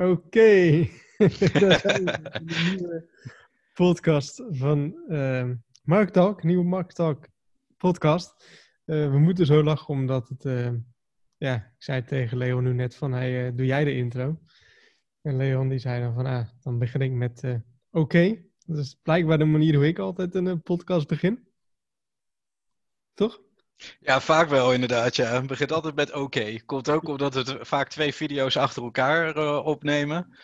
Oké, 0.00 0.86
zijn 1.78 2.04
we. 2.04 2.28
Een 2.32 2.44
nieuwe 2.44 3.08
podcast 3.74 4.42
van 4.48 4.94
uh, 5.08 5.50
Mark 5.82 6.10
Talk, 6.10 6.42
nieuwe 6.42 6.64
Mark 6.64 6.92
Talk 6.92 7.26
podcast. 7.76 8.44
Uh, 8.84 9.10
we 9.10 9.18
moeten 9.18 9.46
zo 9.46 9.62
lachen 9.62 9.88
omdat 9.88 10.28
het, 10.28 10.44
uh, 10.44 10.72
ja, 11.36 11.54
ik 11.54 11.82
zei 11.82 12.04
tegen 12.04 12.36
Leon 12.38 12.62
nu 12.62 12.72
net 12.72 12.94
van, 12.94 13.12
hey, 13.12 13.46
uh, 13.46 13.56
doe 13.56 13.66
jij 13.66 13.84
de 13.84 13.96
intro? 13.96 14.40
En 15.20 15.36
Leon 15.36 15.68
die 15.68 15.78
zei 15.78 16.02
dan 16.02 16.14
van, 16.14 16.26
ah, 16.26 16.48
dan 16.60 16.78
begin 16.78 17.00
ik 17.00 17.12
met 17.12 17.38
oké. 17.44 17.62
Okay. 17.90 18.48
Dat 18.66 18.78
is 18.78 18.98
blijkbaar 19.02 19.38
de 19.38 19.44
manier 19.44 19.74
hoe 19.74 19.86
ik 19.86 19.98
altijd 19.98 20.34
een 20.34 20.62
podcast 20.62 21.08
begin. 21.08 21.48
Toch? 23.14 23.42
Ja, 24.00 24.20
vaak 24.20 24.48
wel 24.48 24.72
inderdaad. 24.72 25.16
Ja. 25.16 25.32
Het 25.32 25.46
begint 25.46 25.72
altijd 25.72 25.94
met 25.94 26.12
oké. 26.12 26.60
Komt 26.66 26.88
ook 26.88 27.08
omdat 27.08 27.34
we 27.34 27.58
vaak 27.60 27.88
twee 27.88 28.14
video's 28.14 28.56
achter 28.56 28.82
elkaar 28.82 29.36
uh, 29.36 29.66
opnemen. 29.66 30.38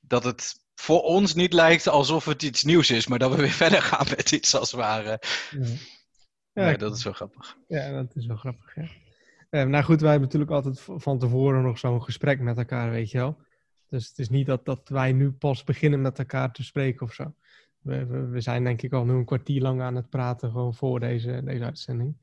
Dat 0.00 0.24
het 0.24 0.64
voor 0.74 1.02
ons 1.02 1.34
niet 1.34 1.52
lijkt 1.52 1.88
alsof 1.88 2.24
het 2.24 2.42
iets 2.42 2.64
nieuws 2.64 2.90
is, 2.90 3.06
maar 3.06 3.18
dat 3.18 3.30
we 3.30 3.36
weer 3.46 3.50
verder 3.50 3.82
gaan 3.82 4.06
met 4.16 4.32
iets 4.32 4.54
als 4.54 4.70
het 4.70 4.80
ware. 4.80 5.20
Ja, 5.50 5.58
ja 6.52 6.64
nee, 6.64 6.78
dat 6.78 6.96
is 6.96 7.04
wel 7.04 7.12
grappig. 7.12 7.56
Ja, 7.68 7.92
dat 7.92 8.16
is 8.16 8.26
wel 8.26 8.36
grappig, 8.36 8.74
ja. 8.74 8.88
Uh, 9.50 9.62
nou 9.62 9.84
goed, 9.84 10.00
wij 10.00 10.10
hebben 10.10 10.28
natuurlijk 10.28 10.52
altijd 10.52 11.02
van 11.02 11.18
tevoren 11.18 11.62
nog 11.62 11.78
zo'n 11.78 12.02
gesprek 12.02 12.40
met 12.40 12.58
elkaar, 12.58 12.90
weet 12.90 13.10
je 13.10 13.18
wel. 13.18 13.36
Dus 13.88 14.08
het 14.08 14.18
is 14.18 14.28
niet 14.28 14.46
dat, 14.46 14.64
dat 14.64 14.88
wij 14.88 15.12
nu 15.12 15.30
pas 15.30 15.64
beginnen 15.64 16.00
met 16.00 16.18
elkaar 16.18 16.52
te 16.52 16.64
spreken 16.64 17.06
of 17.06 17.12
zo. 17.12 17.34
We, 17.78 18.06
we, 18.06 18.26
we 18.26 18.40
zijn 18.40 18.64
denk 18.64 18.82
ik 18.82 18.92
al 18.92 19.04
nu 19.04 19.12
een 19.12 19.24
kwartier 19.24 19.62
lang 19.62 19.80
aan 19.80 19.94
het 19.94 20.10
praten 20.10 20.50
gewoon 20.50 20.74
voor 20.74 21.00
deze, 21.00 21.40
deze 21.44 21.64
uitzending. 21.64 22.16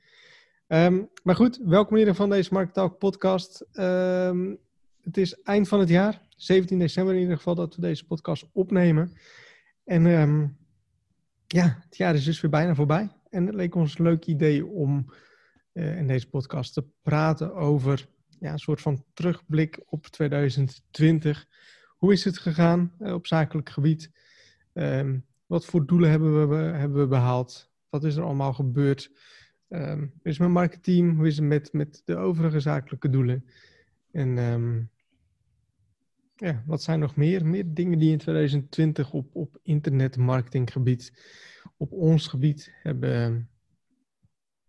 Um, 0.74 1.10
maar 1.24 1.36
goed, 1.36 1.60
welkom 1.64 1.98
hier 1.98 2.14
van 2.14 2.30
deze 2.30 2.54
Market 2.54 2.74
Talk 2.74 2.98
podcast. 2.98 3.66
Um, 3.74 4.58
het 5.02 5.18
is 5.18 5.42
eind 5.42 5.68
van 5.68 5.80
het 5.80 5.90
jaar, 5.90 6.22
17 6.30 6.80
december 6.80 7.14
in 7.14 7.22
ieder 7.22 7.38
geval, 7.38 7.56
dat 7.56 7.76
we 7.76 7.82
deze 7.82 8.06
podcast 8.06 8.46
opnemen. 8.52 9.18
En 9.84 10.06
um, 10.06 10.58
ja, 11.48 11.84
het 11.86 11.98
jaar 11.98 12.16
is 12.16 12.24
dus 12.24 12.42
weer 12.42 12.52
bijna 12.52 12.76
voorbij. 12.76 13.10
En 13.30 13.46
het 13.46 13.56
leek 13.56 13.76
ons 13.76 13.98
een 13.98 14.06
leuk 14.06 14.26
idee 14.26 14.66
om 14.66 15.14
uh, 15.74 15.98
in 15.98 16.08
deze 16.08 16.30
podcast 16.30 16.74
te 16.74 16.86
praten 17.02 17.56
over 17.56 18.08
ja, 18.40 18.52
een 18.52 18.60
soort 18.60 18.82
van 18.82 19.04
terugblik 19.14 19.82
op 19.86 20.06
2020. 20.06 21.48
Hoe 21.98 22.14
is 22.14 22.24
het 22.24 22.38
gegaan 22.38 22.94
uh, 23.00 23.14
op 23.14 23.28
zakelijk 23.28 23.70
gebied? 23.70 24.12
wat 25.46 25.66
voor 25.66 25.86
doelen 25.86 26.10
hebben 26.10 26.50
we, 26.50 26.56
hebben 26.56 27.00
we 27.00 27.08
behaald? 27.08 27.72
Wat 27.90 28.04
is 28.04 28.16
er 28.16 28.24
allemaal 28.24 28.54
gebeurd? 28.54 29.12
Um, 29.74 30.00
hoe 30.00 30.32
is 30.32 30.38
mijn 30.38 30.52
marketing? 30.52 31.16
Hoe 31.16 31.28
is 31.28 31.36
het 31.36 31.46
met, 31.46 31.74
met 31.74 32.02
de 32.06 32.16
overige 32.16 32.60
zakelijke 32.60 33.10
doelen? 33.10 33.46
En 34.12 34.38
um, 34.38 34.90
ja, 36.36 36.64
wat 36.66 36.84
zijn 36.84 37.00
nog 37.00 37.16
meer? 37.16 37.46
Meer 37.46 37.74
dingen 37.74 38.00
die 38.00 38.12
in 38.12 38.18
2020 38.18 39.12
op, 39.14 39.36
op 39.36 39.60
internetmarketinggebied, 39.64 41.14
op 41.78 41.92
ons 41.92 42.28
gebied 42.28 42.74
hebben, 42.82 43.50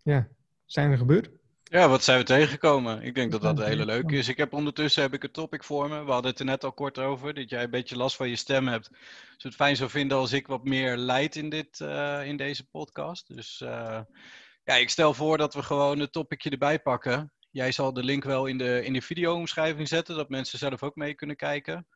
ja, 0.03 0.29
zijn 0.65 0.91
er 0.91 0.99
gebeurd? 0.99 1.31
Ja, 1.63 1.89
wat 1.89 2.05
zijn 2.05 2.19
we 2.19 2.25
tegengekomen? 2.25 3.03
Ik 3.03 3.15
denk 3.15 3.33
dat 3.33 3.43
dat 3.43 3.59
een 3.59 3.67
hele 3.67 3.85
leuke 3.85 4.17
is. 4.17 4.29
Ik 4.29 4.37
heb 4.37 4.53
ondertussen 4.53 5.03
heb 5.03 5.15
ik 5.15 5.25
een 5.25 5.31
topic 5.31 5.65
voor 5.65 5.89
me. 5.89 6.05
We 6.05 6.11
hadden 6.11 6.31
het 6.31 6.41
er 6.41 6.47
net 6.47 6.65
al 6.65 6.73
kort 6.73 6.99
over. 6.99 7.35
Dat 7.35 7.51
jij 7.51 7.63
een 7.63 7.71
beetje 7.71 7.97
last 7.97 8.17
van 8.17 8.29
je 8.29 8.37
stem 8.37 8.69
hebt. 8.69 8.91
Dus 9.35 9.43
het 9.43 9.55
fijn 9.55 9.77
zou 9.77 9.91
vinden 9.91 10.19
als 10.19 10.33
ik 10.33 10.47
wat 10.47 10.65
meer 10.65 10.97
leid 10.97 11.37
in, 11.37 11.49
dit, 11.49 11.81
uh, 11.81 12.27
in 12.27 12.37
deze 12.37 12.69
podcast. 12.69 13.35
Dus 13.35 13.61
uh, 13.65 14.01
ja, 14.65 14.75
ik 14.75 14.91
stel 14.91 15.15
voor 15.15 15.39
dat 15.39 15.55
we 15.55 15.63
gewoon 15.63 15.99
het 15.99 16.13
topicje 16.13 16.51
erbij 16.51 16.79
pakken. 16.79 17.33
Jij 17.51 17.73
zal 17.73 17.93
de 17.93 18.05
link 18.05 18.25
wel 18.25 18.47
in 18.47 18.59
de, 18.59 18.85
in 18.85 18.93
de 18.93 19.03
video-omschrijving 19.03 19.89
zetten, 19.89 20.17
dat 20.17 20.29
mensen 20.29 20.59
zelf 20.59 20.83
ook 20.83 20.97
mee 20.97 21.15
kunnen 21.15 21.37
kijken. 21.37 21.87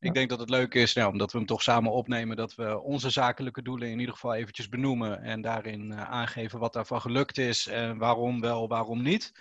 Ik 0.00 0.14
denk 0.14 0.28
dat 0.28 0.40
het 0.40 0.50
leuk 0.50 0.74
is, 0.74 0.94
nou, 0.94 1.10
omdat 1.12 1.32
we 1.32 1.38
hem 1.38 1.46
toch 1.46 1.62
samen 1.62 1.92
opnemen, 1.92 2.36
dat 2.36 2.54
we 2.54 2.80
onze 2.80 3.10
zakelijke 3.10 3.62
doelen 3.62 3.88
in 3.90 3.98
ieder 3.98 4.14
geval 4.14 4.34
eventjes 4.34 4.68
benoemen 4.68 5.22
en 5.22 5.40
daarin 5.40 5.90
uh, 5.90 6.10
aangeven 6.10 6.58
wat 6.58 6.72
daarvan 6.72 7.00
gelukt 7.00 7.38
is 7.38 7.66
en 7.66 7.98
waarom 7.98 8.40
wel, 8.40 8.68
waarom 8.68 9.02
niet. 9.02 9.32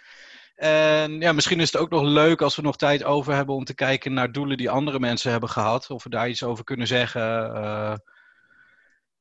En 0.55 1.19
ja, 1.19 1.31
misschien 1.31 1.59
is 1.59 1.71
het 1.71 1.81
ook 1.81 1.89
nog 1.89 2.03
leuk 2.03 2.41
als 2.41 2.55
we 2.55 2.61
nog 2.61 2.77
tijd 2.77 3.03
over 3.03 3.33
hebben 3.33 3.55
om 3.55 3.63
te 3.63 3.75
kijken 3.75 4.13
naar 4.13 4.31
doelen 4.31 4.57
die 4.57 4.69
andere 4.69 4.99
mensen 4.99 5.31
hebben 5.31 5.49
gehad. 5.49 5.89
Of 5.89 6.03
we 6.03 6.09
daar 6.09 6.29
iets 6.29 6.43
over 6.43 6.63
kunnen 6.63 6.87
zeggen. 6.87 7.21
Uh, 7.55 7.95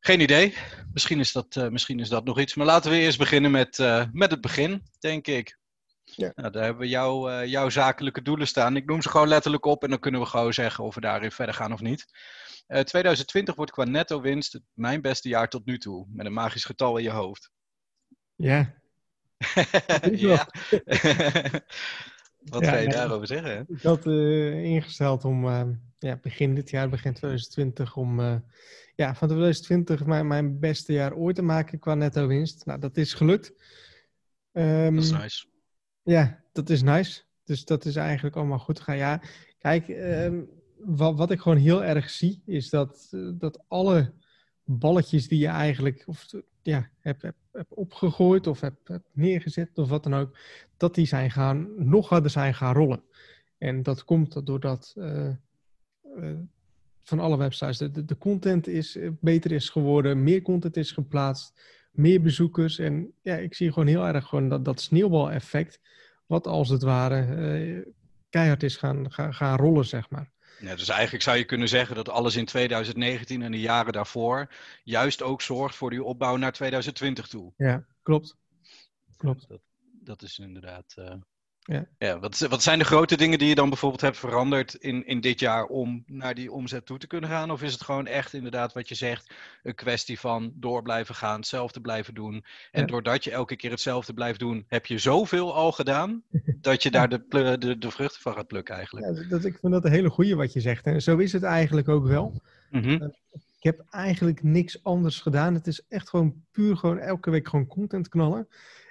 geen 0.06 0.20
idee. 0.20 0.54
Misschien 0.92 1.20
is, 1.20 1.32
dat, 1.32 1.56
uh, 1.56 1.68
misschien 1.68 2.00
is 2.00 2.08
dat 2.08 2.24
nog 2.24 2.40
iets. 2.40 2.54
Maar 2.54 2.66
laten 2.66 2.90
we 2.90 2.98
eerst 2.98 3.18
beginnen 3.18 3.50
met, 3.50 3.78
uh, 3.78 4.04
met 4.12 4.30
het 4.30 4.40
begin, 4.40 4.82
denk 4.98 5.26
ik. 5.26 5.58
Ja. 6.02 6.32
Nou, 6.34 6.50
daar 6.50 6.62
hebben 6.62 6.82
we 6.82 6.88
jou, 6.88 7.32
uh, 7.32 7.46
jouw 7.46 7.68
zakelijke 7.68 8.22
doelen 8.22 8.46
staan. 8.46 8.76
Ik 8.76 8.86
noem 8.86 9.02
ze 9.02 9.08
gewoon 9.08 9.28
letterlijk 9.28 9.64
op 9.64 9.82
en 9.82 9.90
dan 9.90 9.98
kunnen 9.98 10.20
we 10.20 10.26
gewoon 10.26 10.54
zeggen 10.54 10.84
of 10.84 10.94
we 10.94 11.00
daarin 11.00 11.30
verder 11.30 11.54
gaan 11.54 11.72
of 11.72 11.80
niet. 11.80 12.06
2020 12.66 13.54
wordt 13.54 13.70
qua 13.72 13.84
netto 13.84 14.20
winst 14.20 14.60
mijn 14.72 15.00
beste 15.00 15.28
jaar 15.28 15.48
tot 15.48 15.66
nu 15.66 15.78
toe. 15.78 16.06
Met 16.08 16.26
een 16.26 16.32
magisch 16.32 16.64
getal 16.64 16.96
in 16.96 17.02
je 17.02 17.10
hoofd. 17.10 17.50
Ja. 18.36 18.74
ja. 20.28 20.48
Wat 22.48 22.64
ja, 22.64 22.70
ga 22.70 22.76
je 22.76 22.88
daarover 22.88 23.26
zeggen? 23.26 23.64
Ik 23.68 23.82
had 23.82 24.06
ingesteld 24.06 25.24
om 25.24 25.44
ja, 25.98 26.18
begin 26.22 26.54
dit 26.54 26.70
jaar, 26.70 26.88
begin 26.88 27.12
2020, 27.12 27.96
om 27.96 28.20
ja, 28.96 29.14
van 29.14 29.28
2020 29.28 30.04
mijn, 30.04 30.26
mijn 30.26 30.58
beste 30.58 30.92
jaar 30.92 31.14
ooit 31.14 31.36
te 31.36 31.42
maken 31.42 31.78
qua 31.78 31.94
netto 31.94 32.26
winst. 32.26 32.66
Nou, 32.66 32.80
dat 32.80 32.96
is 32.96 33.14
gelukt. 33.14 33.52
Um, 34.52 34.94
dat 34.94 35.04
is 35.04 35.10
nice. 35.10 35.46
Ja, 36.02 36.42
dat 36.52 36.70
is 36.70 36.82
nice. 36.82 37.22
Dus 37.44 37.64
dat 37.64 37.84
is 37.84 37.96
eigenlijk 37.96 38.36
allemaal 38.36 38.58
goed 38.58 38.78
gegaan. 38.78 38.96
Ja, 38.96 39.22
kijk, 39.58 39.88
um, 39.88 40.48
wat, 40.78 41.16
wat 41.16 41.30
ik 41.30 41.40
gewoon 41.40 41.58
heel 41.58 41.84
erg 41.84 42.10
zie, 42.10 42.42
is 42.46 42.70
dat, 42.70 43.08
dat 43.34 43.64
alle 43.68 44.12
balletjes 44.66 45.28
die 45.28 45.38
je 45.38 45.46
eigenlijk 45.46 46.02
of, 46.06 46.26
ja, 46.62 46.90
hebt, 47.00 47.22
hebt, 47.22 47.36
opgegooid 47.68 48.46
of 48.46 48.60
hebt, 48.60 48.90
neergezet 49.12 49.78
of 49.78 49.88
wat 49.88 50.02
dan 50.02 50.14
ook, 50.14 50.38
dat 50.76 50.94
die 50.94 51.06
zijn 51.06 51.30
gaan, 51.30 51.88
nog 51.88 52.08
harder 52.08 52.30
zijn 52.30 52.54
gaan 52.54 52.74
rollen. 52.74 53.02
En 53.58 53.82
dat 53.82 54.04
komt 54.04 54.46
doordat 54.46 54.94
uh, 54.98 55.30
van 57.02 57.18
alle 57.18 57.36
websites. 57.36 57.78
De, 57.78 58.04
de, 58.04 58.18
content 58.18 58.66
is 58.66 58.96
eh, 58.96 59.10
beter 59.20 59.52
is 59.52 59.68
geworden, 59.68 60.22
meer 60.22 60.42
content 60.42 60.76
is 60.76 60.92
geplaatst, 60.92 61.60
meer 61.90 62.22
bezoekers. 62.22 62.78
En 62.78 63.12
ja, 63.22 63.36
ik 63.36 63.54
zie 63.54 63.72
gewoon 63.72 63.88
heel 63.88 64.06
erg 64.06 64.26
gewoon 64.26 64.48
dat, 64.48 64.64
dat 64.64 64.80
sneeuwbaleffect, 64.80 65.80
wat 66.26 66.46
als 66.46 66.68
het 66.68 66.82
ware 66.82 67.94
keihard 68.28 68.62
is 68.62 68.76
gaan, 68.76 69.12
gaan, 69.12 69.34
gaan 69.34 69.56
rollen, 69.56 69.84
zeg 69.84 70.10
maar. 70.10 70.30
Ja, 70.58 70.74
dus 70.74 70.88
eigenlijk 70.88 71.22
zou 71.22 71.36
je 71.36 71.44
kunnen 71.44 71.68
zeggen 71.68 71.94
dat 71.96 72.08
alles 72.08 72.36
in 72.36 72.44
2019 72.44 73.42
en 73.42 73.50
de 73.50 73.60
jaren 73.60 73.92
daarvoor 73.92 74.52
juist 74.84 75.22
ook 75.22 75.42
zorgt 75.42 75.76
voor 75.76 75.90
die 75.90 76.04
opbouw 76.04 76.36
naar 76.36 76.52
2020 76.52 77.26
toe. 77.26 77.52
Ja, 77.56 77.84
klopt. 78.02 78.36
Klopt. 79.16 79.48
Dat, 79.48 79.60
dat 79.80 80.22
is 80.22 80.38
inderdaad. 80.38 80.94
Uh... 80.98 81.14
Ja. 81.66 81.86
ja 81.98 82.18
wat, 82.18 82.38
wat 82.38 82.62
zijn 82.62 82.78
de 82.78 82.84
grote 82.84 83.16
dingen 83.16 83.38
die 83.38 83.48
je 83.48 83.54
dan 83.54 83.68
bijvoorbeeld 83.68 84.00
hebt 84.00 84.16
veranderd 84.16 84.74
in, 84.74 85.06
in 85.06 85.20
dit 85.20 85.40
jaar 85.40 85.64
om 85.64 86.04
naar 86.06 86.34
die 86.34 86.52
omzet 86.52 86.86
toe 86.86 86.98
te 86.98 87.06
kunnen 87.06 87.30
gaan? 87.30 87.50
Of 87.50 87.62
is 87.62 87.72
het 87.72 87.82
gewoon 87.82 88.06
echt 88.06 88.32
inderdaad 88.32 88.72
wat 88.72 88.88
je 88.88 88.94
zegt, 88.94 89.34
een 89.62 89.74
kwestie 89.74 90.20
van 90.20 90.52
door 90.54 90.82
blijven 90.82 91.14
gaan, 91.14 91.36
hetzelfde 91.36 91.80
blijven 91.80 92.14
doen. 92.14 92.44
En 92.70 92.80
ja. 92.80 92.86
doordat 92.86 93.24
je 93.24 93.30
elke 93.30 93.56
keer 93.56 93.70
hetzelfde 93.70 94.14
blijft 94.14 94.38
doen, 94.38 94.64
heb 94.68 94.86
je 94.86 94.98
zoveel 94.98 95.54
al 95.54 95.72
gedaan, 95.72 96.22
dat 96.60 96.82
je 96.82 96.90
daar 96.90 97.08
de, 97.08 97.56
de, 97.58 97.78
de 97.78 97.90
vruchten 97.90 98.22
van 98.22 98.34
gaat 98.34 98.46
plukken 98.46 98.74
eigenlijk. 98.74 99.06
Ja, 99.06 99.28
dat, 99.28 99.44
ik 99.44 99.58
vind 99.60 99.72
dat 99.72 99.84
een 99.84 99.90
hele 99.90 100.10
goede 100.10 100.34
wat 100.34 100.52
je 100.52 100.60
zegt. 100.60 100.86
En 100.86 101.02
zo 101.02 101.16
is 101.16 101.32
het 101.32 101.42
eigenlijk 101.42 101.88
ook 101.88 102.06
wel. 102.06 102.42
Mm 102.70 102.82
-hmm. 102.82 103.14
Ik 103.32 103.62
heb 103.62 103.84
eigenlijk 103.90 104.42
niks 104.42 104.84
anders 104.84 105.20
gedaan. 105.20 105.54
Het 105.54 105.66
is 105.66 105.84
echt 105.88 106.08
gewoon 106.08 106.42
puur 106.52 106.76
gewoon 106.76 106.98
elke 106.98 107.30
week 107.30 107.48
gewoon 107.48 107.66
content 107.66 108.08
knallen. 108.08 108.48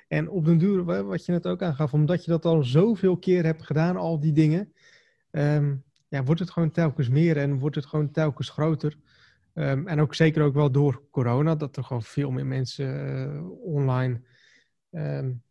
En 0.08 0.30
op 0.30 0.46
den 0.46 0.58
duur, 0.58 0.84
wat 1.06 1.26
je 1.26 1.32
net 1.32 1.48
ook 1.48 1.62
aangaf, 1.62 1.94
omdat 1.94 2.26
je 2.26 2.32
dat 2.32 2.46
al 2.46 2.64
zoveel 2.64 3.18
keer 3.18 3.44
hebt 3.44 3.64
gedaan, 3.64 3.98
al 3.98 4.20
die 4.20 4.34
dingen, 4.34 4.74
um, 5.32 5.84
ja, 6.08 6.24
wordt 6.24 6.40
het 6.40 6.50
gewoon 6.50 6.72
telkens 6.72 7.10
meer 7.10 7.38
en 7.38 7.60
wordt 7.60 7.76
het 7.76 7.86
gewoon 7.86 8.12
telkens 8.12 8.50
groter. 8.50 8.98
Um, 9.54 9.88
en 9.88 10.00
ook 10.00 10.16
zeker 10.16 10.44
ook 10.44 10.54
wel 10.54 10.72
door 10.72 11.02
corona, 11.12 11.56
dat 11.56 11.78
er 11.78 11.84
gewoon 11.84 12.04
veel 12.04 12.32
meer 12.32 12.46
mensen 12.46 13.10
uh, 13.20 13.50
online 13.74 14.22
um, 14.92 15.42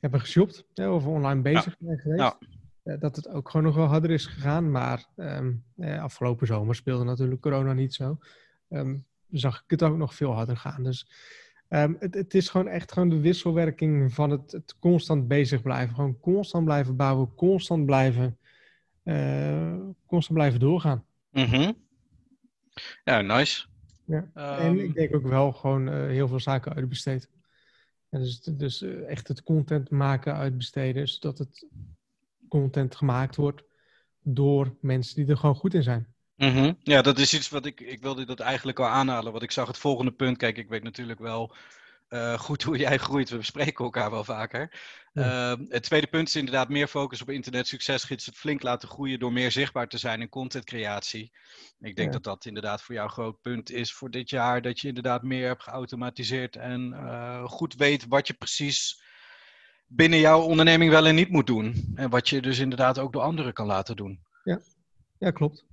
hebben 0.00 0.20
geshopt 0.20 0.66
of 0.74 1.06
online 1.06 1.42
bezig 1.42 1.76
zijn 1.80 1.98
geweest. 1.98 2.20
Ja. 2.20 2.38
Uh, 2.84 3.00
dat 3.00 3.16
het 3.16 3.28
ook 3.28 3.50
gewoon 3.50 3.66
nog 3.66 3.74
wel 3.74 3.86
harder 3.86 4.10
is 4.10 4.26
gegaan. 4.26 4.70
Maar 4.70 5.06
uh, 5.16 6.02
afgelopen 6.02 6.46
zomer 6.46 6.74
speelde 6.74 7.04
natuurlijk 7.04 7.40
corona 7.40 7.72
niet 7.72 7.94
zo. 7.94 8.18
zag 9.30 9.62
ik 9.62 9.70
het 9.70 9.82
ook 9.82 9.96
nog 9.96 10.14
veel 10.14 10.32
harder 10.32 10.56
gaan. 10.56 10.82
Dus 10.82 11.10
Um, 11.74 11.96
het, 11.98 12.14
het, 12.14 12.34
is 12.34 12.48
gewoon 12.48 12.68
echt 12.68 12.92
gewoon 12.92 13.08
de 13.08 13.20
wisselwerking 13.20 14.14
van 14.14 14.30
het, 14.30 14.52
het, 14.52 14.76
constant 14.78 15.28
bezig 15.28 15.62
blijven. 15.62 15.94
Gewoon 15.94 16.20
constant 16.20 16.64
blijven 16.64 16.96
bouwen, 16.96 17.34
constant 17.34 17.86
blijven, 17.86 18.38
uh, 19.04 19.74
constant 20.06 20.38
blijven 20.38 20.60
doorgaan. 20.60 21.04
-hmm. 21.30 21.76
Ja, 23.04 23.20
nice. 23.20 23.66
Ja. 24.04 24.18
Um... 24.18 24.32
En 24.34 24.80
ik 24.80 24.94
denk 24.94 25.14
ook 25.14 25.26
wel 25.26 25.52
gewoon 25.52 25.88
uh, 25.88 26.06
heel 26.06 26.28
veel 26.28 26.40
zaken 26.40 26.74
uitbesteden. 26.74 27.28
Ja, 28.08 28.18
dus 28.18 28.40
dus 28.40 28.82
uh, 28.82 29.08
echt 29.08 29.28
het 29.28 29.42
content 29.42 29.90
maken 29.90 30.34
uitbesteden, 30.34 31.08
zodat 31.08 31.38
het 31.38 31.66
content 32.48 32.96
gemaakt 32.96 33.36
wordt 33.36 33.62
door 34.22 34.76
mensen 34.80 35.16
die 35.16 35.26
er 35.26 35.36
gewoon 35.36 35.54
goed 35.54 35.74
in 35.74 35.82
zijn. 35.82 36.06
Mhm. 36.36 36.72
Ja, 36.82 37.02
dat 37.02 37.18
is 37.18 37.34
iets 37.34 37.48
wat 37.48 37.66
ik, 37.66 37.80
ik 37.80 38.02
wilde 38.02 38.24
dat 38.24 38.40
eigenlijk 38.40 38.78
al 38.78 38.86
aanhalen. 38.86 39.32
Want 39.32 39.44
ik 39.44 39.50
zag 39.50 39.66
het 39.66 39.78
volgende 39.78 40.12
punt. 40.12 40.36
Kijk, 40.36 40.56
ik 40.56 40.68
weet 40.68 40.82
natuurlijk 40.82 41.18
wel 41.18 41.54
uh, 42.12 42.38
goed 42.38 42.62
hoe 42.62 42.76
jij 42.76 42.98
groeit. 42.98 43.30
We 43.30 43.36
bespreken 43.36 43.84
elkaar 43.84 44.10
wel 44.10 44.24
vaker. 44.24 44.80
Uh, 45.14 45.54
het 45.68 45.82
tweede 45.82 46.06
punt 46.06 46.28
is 46.28 46.36
inderdaad 46.36 46.68
meer 46.68 46.86
focus 46.86 47.22
op 47.22 47.30
internet 47.30 47.66
succesgids. 47.66 48.26
Het 48.26 48.36
flink 48.36 48.62
laten 48.62 48.88
groeien 48.88 49.18
door 49.18 49.32
meer 49.32 49.50
zichtbaar 49.50 49.88
te 49.88 49.98
zijn 49.98 50.20
in 50.20 50.28
contentcreatie. 50.28 51.32
Ik 51.80 51.96
denk 51.96 52.12
dat 52.12 52.24
dat 52.24 52.44
inderdaad 52.44 52.82
voor 52.82 52.94
jou 52.94 53.06
een 53.06 53.12
groot 53.12 53.40
punt 53.40 53.70
is 53.70 53.92
voor 53.92 54.10
dit 54.10 54.30
jaar. 54.30 54.62
Dat 54.62 54.80
je 54.80 54.88
inderdaad 54.88 55.22
meer 55.22 55.46
hebt 55.46 55.62
geautomatiseerd 55.62 56.56
en 56.56 56.92
uh, 56.92 57.44
goed 57.44 57.74
weet 57.74 58.06
wat 58.08 58.26
je 58.26 58.34
precies 58.34 59.02
binnen 59.86 60.18
jouw 60.18 60.40
onderneming 60.40 60.90
wel 60.90 61.06
en 61.06 61.14
niet 61.14 61.30
moet 61.30 61.46
doen. 61.46 61.92
En 61.94 62.10
wat 62.10 62.28
je 62.28 62.42
dus 62.42 62.58
inderdaad 62.58 62.98
ook 62.98 63.12
door 63.12 63.22
anderen 63.22 63.52
kan 63.52 63.66
laten 63.66 63.96
doen. 63.96 64.20
Ja, 64.44 64.60
ja 65.18 65.30
klopt. 65.30 65.64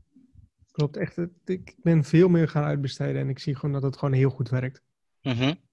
Klopt 0.80 0.98
echt. 0.98 1.18
Ik 1.46 1.76
ben 1.78 2.04
veel 2.04 2.30
meer 2.30 2.48
gaan 2.48 2.64
uitbesteden 2.64 3.22
en 3.22 3.30
ik 3.30 3.40
zie 3.40 3.56
gewoon 3.56 3.74
dat 3.74 3.84
het 3.84 3.98
gewoon 3.98 4.14
heel 4.14 4.30
goed 4.30 4.50
werkt. 4.50 4.82
Mm 5.22 5.68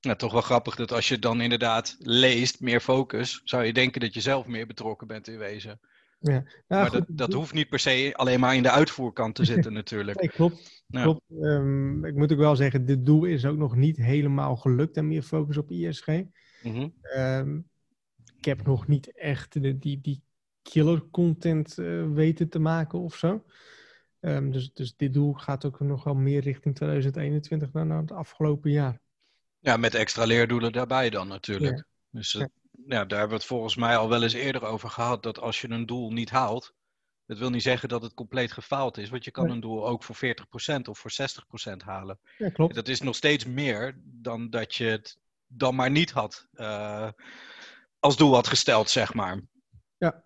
ja, 0.00 0.14
toch 0.14 0.32
wel 0.32 0.40
grappig 0.40 0.76
dat 0.76 0.92
als 0.92 1.08
je 1.08 1.18
dan 1.18 1.40
inderdaad 1.40 1.96
leest, 1.98 2.60
meer 2.60 2.80
focus, 2.80 3.40
zou 3.44 3.64
je 3.64 3.72
denken 3.72 4.00
dat 4.00 4.14
je 4.14 4.20
zelf 4.20 4.46
meer 4.46 4.66
betrokken 4.66 5.06
bent 5.06 5.28
in 5.28 5.38
wezen. 5.38 5.80
Ja. 6.18 6.44
maar 6.68 6.90
dat, 6.90 7.04
dat 7.08 7.32
hoeft 7.32 7.52
niet 7.52 7.68
per 7.68 7.78
se 7.78 8.12
alleen 8.12 8.40
maar 8.40 8.54
in 8.54 8.62
de 8.62 8.70
uitvoerkant 8.70 9.34
te 9.34 9.44
zitten 9.44 9.72
natuurlijk. 9.82 10.20
Nee, 10.20 10.30
klopt. 10.30 10.84
klopt. 10.90 11.20
Um, 11.40 12.04
ik 12.04 12.14
moet 12.14 12.32
ook 12.32 12.38
wel 12.38 12.56
zeggen, 12.56 12.86
dit 12.86 13.06
doel 13.06 13.24
is 13.24 13.44
ook 13.44 13.56
nog 13.56 13.76
niet 13.76 13.96
helemaal 13.96 14.56
gelukt 14.56 14.96
en 14.96 15.08
meer 15.08 15.22
focus 15.22 15.56
op 15.56 15.70
ISG. 15.70 16.06
Mm 16.62 16.92
um, 17.16 17.68
ik 18.36 18.44
heb 18.44 18.66
nog 18.66 18.86
niet 18.86 19.12
echt 19.12 19.62
de, 19.62 19.78
die, 19.78 20.00
die 20.00 20.22
killer 20.62 21.02
content 21.10 21.78
uh, 21.78 22.12
weten 22.12 22.48
te 22.48 22.58
maken 22.58 22.98
of 22.98 23.16
zo. 23.16 23.44
Um, 24.20 24.52
dus, 24.52 24.72
dus 24.72 24.96
dit 24.96 25.14
doel 25.14 25.32
gaat 25.32 25.64
ook 25.64 25.80
nog 25.80 26.04
wel 26.04 26.14
meer 26.14 26.40
richting 26.40 26.74
2021 26.74 27.70
dan 27.70 27.90
het 27.90 28.12
afgelopen 28.12 28.70
jaar. 28.70 29.00
Ja, 29.58 29.76
met 29.76 29.94
extra 29.94 30.24
leerdoelen 30.24 30.72
daarbij 30.72 31.10
dan 31.10 31.28
natuurlijk. 31.28 31.84
Dus 32.10 32.32
ja. 32.32 32.48
ja. 32.86 33.04
daar 33.04 33.18
hebben 33.18 33.28
we 33.28 33.34
het 33.34 33.44
volgens 33.44 33.76
mij 33.76 33.96
al 33.96 34.08
wel 34.08 34.22
eens 34.22 34.32
eerder 34.32 34.64
over 34.64 34.90
gehad. 34.90 35.22
Dat 35.22 35.38
als 35.38 35.60
je 35.60 35.70
een 35.70 35.86
doel 35.86 36.12
niet 36.12 36.30
haalt, 36.30 36.74
dat 37.26 37.38
wil 37.38 37.50
niet 37.50 37.62
zeggen 37.62 37.88
dat 37.88 38.02
het 38.02 38.14
compleet 38.14 38.52
gefaald 38.52 38.98
is. 38.98 39.08
Want 39.08 39.24
je 39.24 39.30
kan 39.30 39.50
een 39.50 39.60
doel 39.60 39.88
ook 39.88 40.02
voor 40.02 40.16
40% 40.16 40.80
of 40.82 40.98
voor 40.98 41.12
60% 41.72 41.76
halen. 41.76 42.18
Ja, 42.38 42.50
klopt. 42.50 42.74
Dat 42.74 42.88
is 42.88 43.00
nog 43.00 43.14
steeds 43.14 43.44
meer 43.44 43.98
dan 44.04 44.50
dat 44.50 44.74
je 44.74 44.84
het 44.84 45.18
dan 45.46 45.74
maar 45.74 45.90
niet 45.90 46.10
had 46.10 46.46
uh, 46.54 47.10
als 47.98 48.16
doel 48.16 48.34
had 48.34 48.46
gesteld, 48.46 48.90
zeg 48.90 49.14
maar. 49.14 49.40
Ja. 49.98 50.24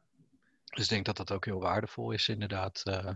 Dus 0.65 0.85
ik 0.85 0.91
denk 0.91 1.05
dat 1.05 1.17
dat 1.17 1.33
ook 1.33 1.45
heel 1.45 1.61
waardevol 1.61 2.11
is, 2.11 2.29
inderdaad. 2.29 2.83
Uh, 2.85 3.11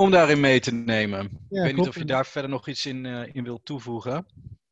om 0.00 0.10
daarin 0.10 0.40
mee 0.40 0.60
te 0.60 0.74
nemen. 0.74 1.24
ik 1.24 1.30
weet 1.48 1.76
niet 1.76 1.88
of 1.88 1.98
je 1.98 2.04
daar 2.04 2.26
verder 2.26 2.50
nog 2.50 2.68
iets 2.68 2.86
in, 2.86 3.04
uh, 3.04 3.34
in 3.34 3.44
wilt 3.44 3.64
toevoegen. 3.64 4.26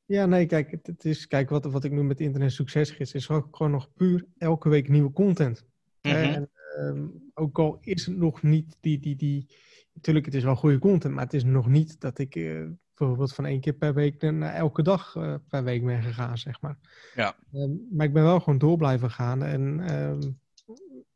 Ja, 0.06 0.26
nee, 0.26 0.46
kijk, 0.46 0.78
het, 0.82 1.04
is, 1.04 1.26
kijk 1.26 1.50
wat, 1.50 1.64
wat 1.64 1.84
ik 1.84 1.92
noem 1.92 2.06
met 2.06 2.20
internet 2.20 2.52
succesgids, 2.52 3.12
is 3.12 3.26
gewoon 3.26 3.70
nog 3.70 3.92
puur 3.94 4.26
elke 4.38 4.68
week 4.68 4.88
nieuwe 4.88 5.12
content. 5.12 5.64
Mm 6.02 6.12
en, 6.12 6.50
um, 6.78 7.30
ook 7.34 7.58
al 7.58 7.78
is 7.80 8.06
het 8.06 8.16
nog 8.16 8.42
niet 8.42 8.76
die, 8.80 9.00
die, 9.00 9.16
die, 9.16 9.46
natuurlijk 9.92 10.26
het 10.26 10.34
is 10.34 10.44
wel 10.44 10.56
goede 10.56 10.78
content, 10.78 11.14
maar 11.14 11.24
het 11.24 11.34
is 11.34 11.44
nog 11.44 11.68
niet 11.68 12.00
dat 12.00 12.18
ik 12.18 12.34
uh, 12.34 12.66
bijvoorbeeld 12.94 13.34
van 13.34 13.46
één 13.46 13.60
keer 13.60 13.72
per 13.72 13.94
week 13.94 14.22
naar 14.22 14.54
elke 14.54 14.82
dag 14.82 15.14
uh, 15.14 15.34
per 15.48 15.64
week 15.64 15.84
ben 15.84 16.02
gegaan, 16.02 16.38
zeg 16.38 16.60
maar. 16.60 16.78
Ja. 17.14 17.36
Um, 17.52 17.86
maar 17.90 18.06
ik 18.06 18.12
ben 18.12 18.22
wel 18.22 18.40
gewoon 18.40 18.58
door 18.58 18.76
blijven 18.76 19.10
gaan 19.10 19.42
en 19.42 19.94
um, 19.94 20.40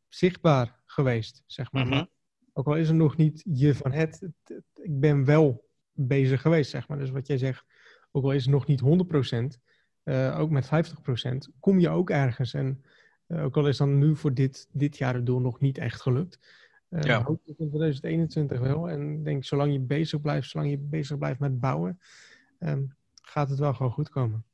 zichtbaar 0.08 0.80
geweest, 0.86 1.42
zeg 1.46 1.72
maar. 1.72 1.86
Mm 1.86 1.92
-hmm. 1.92 2.08
Ook 2.52 2.66
al 2.66 2.76
is 2.76 2.88
er 2.88 2.94
nog 2.94 3.16
niet 3.16 3.42
je 3.44 3.74
van 3.74 3.92
het, 3.92 4.28
ik 4.74 5.00
ben 5.00 5.24
wel 5.24 5.64
bezig 5.92 6.40
geweest, 6.40 6.70
zeg 6.70 6.88
maar. 6.88 6.98
Dus 6.98 7.10
wat 7.10 7.26
jij 7.26 7.38
zegt, 7.38 7.64
ook 8.10 8.24
al 8.24 8.32
is 8.32 8.42
het 8.42 8.52
nog 8.52 8.66
niet 8.66 8.80
100%, 8.80 9.60
uh, 10.04 10.38
ook 10.38 10.50
met 10.50 10.66
50%, 10.66 11.58
kom 11.60 11.78
je 11.78 11.88
ook 11.88 12.10
ergens. 12.10 12.54
En 12.54 12.84
uh, 13.28 13.44
ook 13.44 13.56
al 13.56 13.68
is 13.68 13.76
dan 13.76 13.98
nu 13.98 14.16
voor 14.16 14.34
dit, 14.34 14.68
dit 14.72 14.96
jaar 14.96 15.14
het 15.14 15.26
doel 15.26 15.40
nog 15.40 15.60
niet 15.60 15.78
echt 15.78 16.00
gelukt. 16.00 16.38
Uh, 16.88 17.02
ja. 17.02 17.22
Hoop 17.22 17.40
ik 17.44 17.58
in 17.58 17.68
2021 17.68 18.58
wel. 18.60 18.90
En 18.90 19.22
denk, 19.22 19.44
zolang 19.44 19.72
je 19.72 19.80
bezig 19.80 20.20
blijft, 20.20 20.48
zolang 20.48 20.70
je 20.70 20.78
bezig 20.78 21.18
blijft 21.18 21.40
met 21.40 21.60
bouwen, 21.60 22.00
um, 22.58 22.94
gaat 23.22 23.48
het 23.48 23.58
wel 23.58 23.74
gewoon 23.74 23.92
goed 23.92 24.08
komen. 24.08 24.44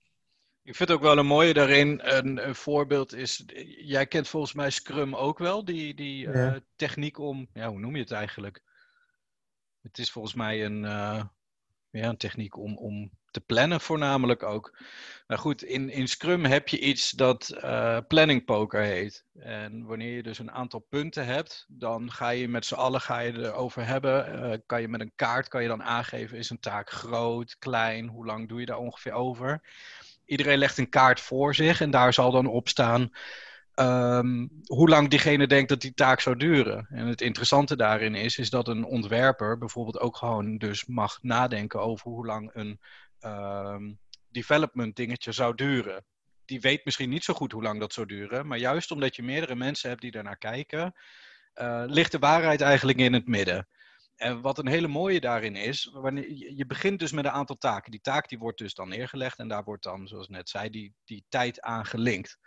Ik 0.69 0.76
vind 0.76 0.91
ook 0.91 1.00
wel 1.00 1.19
een 1.19 1.26
mooie 1.26 1.55
daarin. 1.55 2.00
Een, 2.03 2.49
een, 2.49 2.55
voorbeeld 2.55 3.15
is, 3.15 3.44
jij 3.79 4.06
kent 4.06 4.29
volgens 4.29 4.53
mij 4.53 4.70
Scrum 4.70 5.17
ook 5.17 5.38
wel, 5.38 5.65
die, 5.65 5.94
die 5.94 6.29
ja. 6.29 6.55
uh, 6.55 6.61
techniek 6.76 7.19
om, 7.19 7.49
ja, 7.53 7.69
hoe 7.69 7.79
noem 7.79 7.94
je 7.94 8.03
het 8.03 8.11
eigenlijk? 8.11 8.62
Het 9.82 9.99
is 9.99 10.11
volgens 10.11 10.35
mij 10.35 10.65
een, 10.65 10.82
uh, 10.82 11.25
ja, 11.91 12.09
een 12.09 12.17
techniek 12.17 12.56
om, 12.56 12.76
om 12.76 13.11
te 13.31 13.41
plannen 13.41 13.81
voornamelijk 13.81 14.43
ook. 14.43 14.79
Maar 15.26 15.38
goed, 15.38 15.62
in, 15.62 15.91
in 15.91 16.09
Scrum 16.09 16.44
heb 16.44 16.69
je 16.69 16.79
iets 16.79 17.11
dat 17.11 17.55
uh, 17.55 17.99
planning 18.09 18.44
poker 18.44 18.82
heet. 18.82 19.25
En 19.38 19.85
wanneer 19.85 20.15
je 20.15 20.23
dus 20.23 20.38
een 20.38 20.53
aantal 20.53 20.81
punten 20.81 21.26
hebt, 21.26 21.67
dan 21.69 22.12
ga 22.12 22.29
je 22.29 22.49
met 22.49 22.65
z'n 22.65 22.75
allen 22.75 23.00
ga 23.00 23.19
je 23.19 23.32
erover 23.32 23.87
hebben. 23.87 24.62
kan 24.67 24.81
je 24.81 24.88
met 24.88 25.00
een 25.00 25.12
kaart 25.15 25.49
kan 25.49 25.62
je 25.62 25.69
dan 25.69 25.82
aangeven, 25.82 26.38
is 26.38 26.50
een 26.50 26.61
taak 26.61 26.91
groot, 26.91 27.56
klein, 27.59 28.09
hoe 28.09 28.26
lang 28.26 28.49
doe 28.49 28.61
je 28.61 28.67
daar 28.67 28.79
ongeveer 28.79 29.12
over? 29.12 29.62
Iedereen 30.29 30.59
legt 30.59 30.79
een 30.79 30.89
kaart 30.89 31.21
voor 31.21 31.55
zich 31.55 31.81
en 31.81 31.91
daar 31.91 32.13
zal 32.13 32.31
dan 32.31 32.47
op 32.47 32.69
staan 32.69 33.11
um, 33.81 34.51
hoe 34.67 34.89
lang 34.89 35.09
diegene 35.09 35.47
denkt 35.47 35.69
dat 35.69 35.81
die 35.81 35.95
taak 35.95 36.21
zou 36.21 36.37
duren. 36.37 36.87
En 36.91 37.07
het 37.07 37.21
interessante 37.21 37.77
daarin 37.77 38.15
is, 38.15 38.39
is 38.39 38.51
dat 38.51 38.69
een 38.69 38.85
ontwerper 38.85 39.59
bijvoorbeeld 39.59 39.99
ook 39.99 40.17
gewoon 40.17 40.59
dus 40.59 40.87
mag 40.87 41.19
nadenken 41.23 41.81
over 41.81 42.11
hoe 42.11 42.27
lang 42.27 42.51
een 42.53 42.81
um, 43.21 43.99
development 44.29 44.97
dingetje 44.97 45.33
zou 45.33 45.55
duren. 45.55 46.05
Die 46.45 46.61
weet 46.61 46.85
misschien 46.85 47.09
niet 47.09 47.25
zo 47.25 47.35
goed 47.35 47.53
hoe 47.53 47.63
lang 47.63 47.81
dat 47.81 47.93
zou 47.93 48.07
duren, 48.07 48.47
maar 48.47 48.59
juist 48.59 48.91
omdat 48.91 49.17
je 49.17 49.23
meerdere 49.23 49.55
mensen 49.55 49.89
hebt 49.89 50.01
die 50.01 50.11
daarnaar 50.11 50.39
kijken, 50.39 50.95
uh, 51.55 51.83
ligt 51.87 52.13
de 52.13 52.19
waarheid 52.19 52.61
eigenlijk 52.61 52.99
in 52.99 53.13
het 53.13 53.27
midden. 53.27 53.69
En 54.19 54.41
wat 54.41 54.59
een 54.59 54.69
hele 54.69 54.88
mooie 54.88 55.20
daarin 55.20 55.56
is, 55.56 55.91
wanneer, 55.93 56.32
je 56.56 56.67
begint 56.67 56.99
dus 56.99 57.12
met 57.12 57.25
een 57.25 57.31
aantal 57.31 57.56
taken. 57.56 57.91
Die 57.91 58.00
taak 58.00 58.29
die 58.29 58.38
wordt 58.38 58.59
dus 58.59 58.75
dan 58.75 58.88
neergelegd 58.88 59.38
en 59.38 59.49
daar 59.49 59.65
wordt 59.65 59.82
dan, 59.82 60.09
zoals 60.09 60.29
net 60.29 60.49
zei, 60.49 60.70
die, 60.70 60.94
die 61.05 61.25
tijd 61.29 61.61
aan 61.61 61.87
gelinkt. 61.87 62.38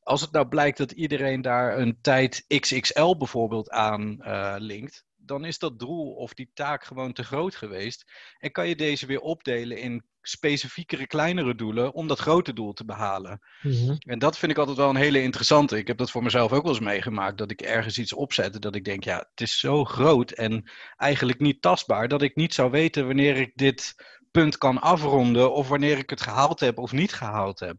Als 0.00 0.20
het 0.20 0.32
nou 0.32 0.48
blijkt 0.48 0.78
dat 0.78 0.92
iedereen 0.92 1.42
daar 1.42 1.78
een 1.78 1.98
tijd 2.00 2.44
XXL 2.48 3.16
bijvoorbeeld 3.16 3.70
aan 3.70 4.16
uh, 4.20 4.54
linkt, 4.58 5.04
dan 5.24 5.44
is 5.44 5.58
dat 5.58 5.78
doel 5.78 6.12
of 6.12 6.34
die 6.34 6.50
taak 6.54 6.84
gewoon 6.84 7.12
te 7.12 7.24
groot 7.24 7.54
geweest. 7.54 8.12
En 8.38 8.52
kan 8.52 8.68
je 8.68 8.76
deze 8.76 9.06
weer 9.06 9.20
opdelen 9.20 9.78
in 9.78 10.04
specifiekere, 10.22 11.06
kleinere 11.06 11.54
doelen 11.54 11.92
om 11.92 12.06
dat 12.06 12.18
grote 12.18 12.52
doel 12.52 12.72
te 12.72 12.84
behalen. 12.84 13.40
Mm-hmm. 13.62 13.96
En 13.98 14.18
dat 14.18 14.38
vind 14.38 14.52
ik 14.52 14.58
altijd 14.58 14.76
wel 14.76 14.88
een 14.88 14.96
hele 14.96 15.22
interessante. 15.22 15.78
Ik 15.78 15.86
heb 15.86 15.98
dat 15.98 16.10
voor 16.10 16.22
mezelf 16.22 16.52
ook 16.52 16.62
wel 16.62 16.72
eens 16.72 16.80
meegemaakt, 16.80 17.38
dat 17.38 17.50
ik 17.50 17.60
ergens 17.60 17.98
iets 17.98 18.12
opzette 18.12 18.58
dat 18.58 18.74
ik 18.74 18.84
denk, 18.84 19.04
ja, 19.04 19.16
het 19.30 19.40
is 19.40 19.58
zo 19.58 19.84
groot 19.84 20.30
en 20.30 20.70
eigenlijk 20.96 21.40
niet 21.40 21.62
tastbaar, 21.62 22.08
dat 22.08 22.22
ik 22.22 22.36
niet 22.36 22.54
zou 22.54 22.70
weten 22.70 23.06
wanneer 23.06 23.36
ik 23.36 23.52
dit 23.54 23.94
punt 24.30 24.58
kan 24.58 24.80
afronden 24.80 25.52
of 25.52 25.68
wanneer 25.68 25.98
ik 25.98 26.10
het 26.10 26.20
gehaald 26.20 26.60
heb 26.60 26.78
of 26.78 26.92
niet 26.92 27.12
gehaald 27.12 27.60
heb. 27.60 27.76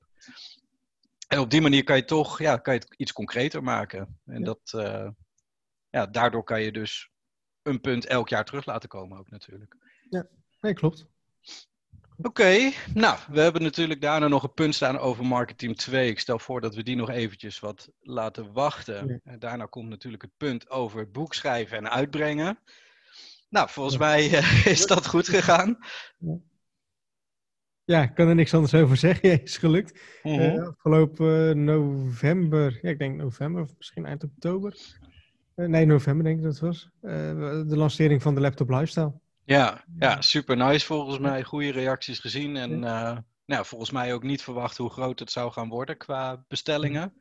En 1.28 1.40
op 1.40 1.50
die 1.50 1.62
manier 1.62 1.84
kan 1.84 1.96
je 1.96 2.06
toch 2.06 2.40
ja, 2.40 2.58
kan 2.58 2.74
je 2.74 2.80
het 2.80 2.94
iets 2.98 3.14
concreter 3.14 3.64
maken. 3.64 4.20
En 4.26 4.40
ja. 4.40 4.46
dat, 4.46 4.74
uh, 4.76 5.10
ja, 5.90 6.06
daardoor 6.06 6.44
kan 6.44 6.62
je 6.62 6.72
dus 6.72 7.12
een 7.64 7.82
punt 7.82 8.06
elk 8.06 8.30
jaar 8.30 8.46
terug 8.46 8.66
laten 8.66 8.90
komen 8.90 9.18
ook 9.18 9.30
natuurlijk. 9.30 9.76
Ja, 10.10 10.28
nee, 10.62 10.74
klopt. 10.74 11.06
Oké, 12.18 12.28
okay, 12.28 12.74
nou, 12.94 13.18
we 13.32 13.40
hebben 13.40 13.62
natuurlijk 13.62 14.02
daarna 14.02 14.28
nog 14.28 14.44
een 14.44 14.54
punt 14.54 14.76
staan 14.76 14.98
over 14.98 15.26
Marketing 15.26 15.78
2. 15.78 16.10
Ik 16.10 16.20
stel 16.20 16.40
voor 16.40 16.62
dat 16.62 16.76
we 16.76 16.84
die 16.84 16.96
nog 16.96 17.10
eventjes 17.10 17.60
wat 17.60 17.90
laten 18.02 18.54
wachten. 18.54 19.08
Ja. 19.08 19.20
En 19.24 19.40
daarna 19.40 19.66
komt 19.66 19.90
natuurlijk 19.90 20.24
het 20.24 20.38
punt 20.38 20.70
over 20.70 21.00
het 21.00 21.12
boek 21.12 21.34
schrijven 21.34 21.78
en 21.78 21.92
uitbrengen. 21.92 22.60
Nou, 23.50 23.70
volgens 23.70 23.96
ja. 23.96 24.02
mij 24.02 24.30
uh, 24.30 24.66
is 24.76 24.88
dat 24.88 25.08
goed 25.08 25.28
gegaan. 25.28 25.78
Ja. 27.86 28.04
ik 28.04 28.16
kan 28.16 28.28
er 28.28 28.36
niks 28.36 28.54
anders 28.54 28.74
over 28.74 28.98
zeggen. 28.98 29.30
Ja, 29.30 29.40
is 29.44 29.58
gelukt. 29.58 30.00
-hmm. 30.22 30.40
uh, 30.40 30.68
afgelopen 30.68 31.64
november, 31.64 32.80
ja, 32.82 32.90
ik 32.90 33.00
denk 33.00 33.16
november 33.16 33.62
of 33.62 33.74
misschien 33.78 34.06
eind 34.06 34.24
oktober, 34.24 34.76
nee, 35.56 35.86
november 35.86 36.24
denk 36.24 36.38
ik 36.38 36.44
dat 36.44 36.52
het 36.52 36.62
was. 36.62 36.90
Uh, 37.02 37.12
de 37.68 37.78
lancering 37.78 38.22
van 38.22 38.36
de 38.36 38.42
laptop 38.42 38.70
lifestyle. 38.70 39.14
Ja, 39.46 39.84
ja, 40.00 40.22
super 40.22 40.58
nice 40.58 40.86
volgens 40.86 41.20
mij. 41.20 41.44
Goede 41.44 41.72
reacties 41.72 42.20
gezien. 42.20 42.56
En 42.56 42.72
uh, 42.72 43.18
nou, 43.46 43.66
volgens 43.66 43.92
mij 43.92 44.14
ook 44.14 44.24
niet 44.24 44.42
verwacht 44.42 44.78
hoe 44.78 44.90
groot 44.90 45.20
het 45.20 45.32
zou 45.32 45.52
gaan 45.52 45.70
worden 45.70 45.98
qua 45.98 46.46
bestellingen. 46.48 47.14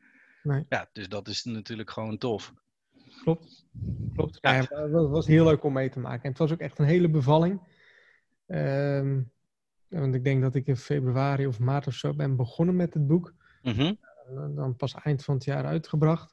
Nee. 0.43 0.65
Ja, 0.69 0.89
dus 0.91 1.09
dat 1.09 1.27
is 1.27 1.43
natuurlijk 1.43 1.91
gewoon 1.91 2.17
tof. 2.17 2.53
Klopt. 3.23 3.65
Klopt. 4.15 4.37
Ja, 4.41 4.53
ja, 4.53 4.59
het 4.59 5.09
was 5.09 5.27
heel 5.27 5.45
leuk 5.45 5.63
om 5.63 5.73
mee 5.73 5.89
te 5.89 5.99
maken. 5.99 6.23
En 6.23 6.29
het 6.29 6.37
was 6.37 6.51
ook 6.51 6.59
echt 6.59 6.79
een 6.79 6.85
hele 6.85 7.09
bevalling. 7.09 7.61
Um, 8.47 9.31
want 9.87 10.15
ik 10.15 10.23
denk 10.23 10.41
dat 10.41 10.55
ik 10.55 10.67
in 10.67 10.77
februari 10.77 11.47
of 11.47 11.59
maart 11.59 11.87
of 11.87 11.93
zo 11.93 12.13
ben 12.13 12.35
begonnen 12.35 12.75
met 12.75 12.93
het 12.93 13.07
boek. 13.07 13.33
Mm 13.61 13.73
-hmm. 13.73 13.97
Dan 14.55 14.75
pas 14.75 14.93
eind 14.93 15.23
van 15.23 15.35
het 15.35 15.43
jaar 15.43 15.65
uitgebracht. 15.65 16.32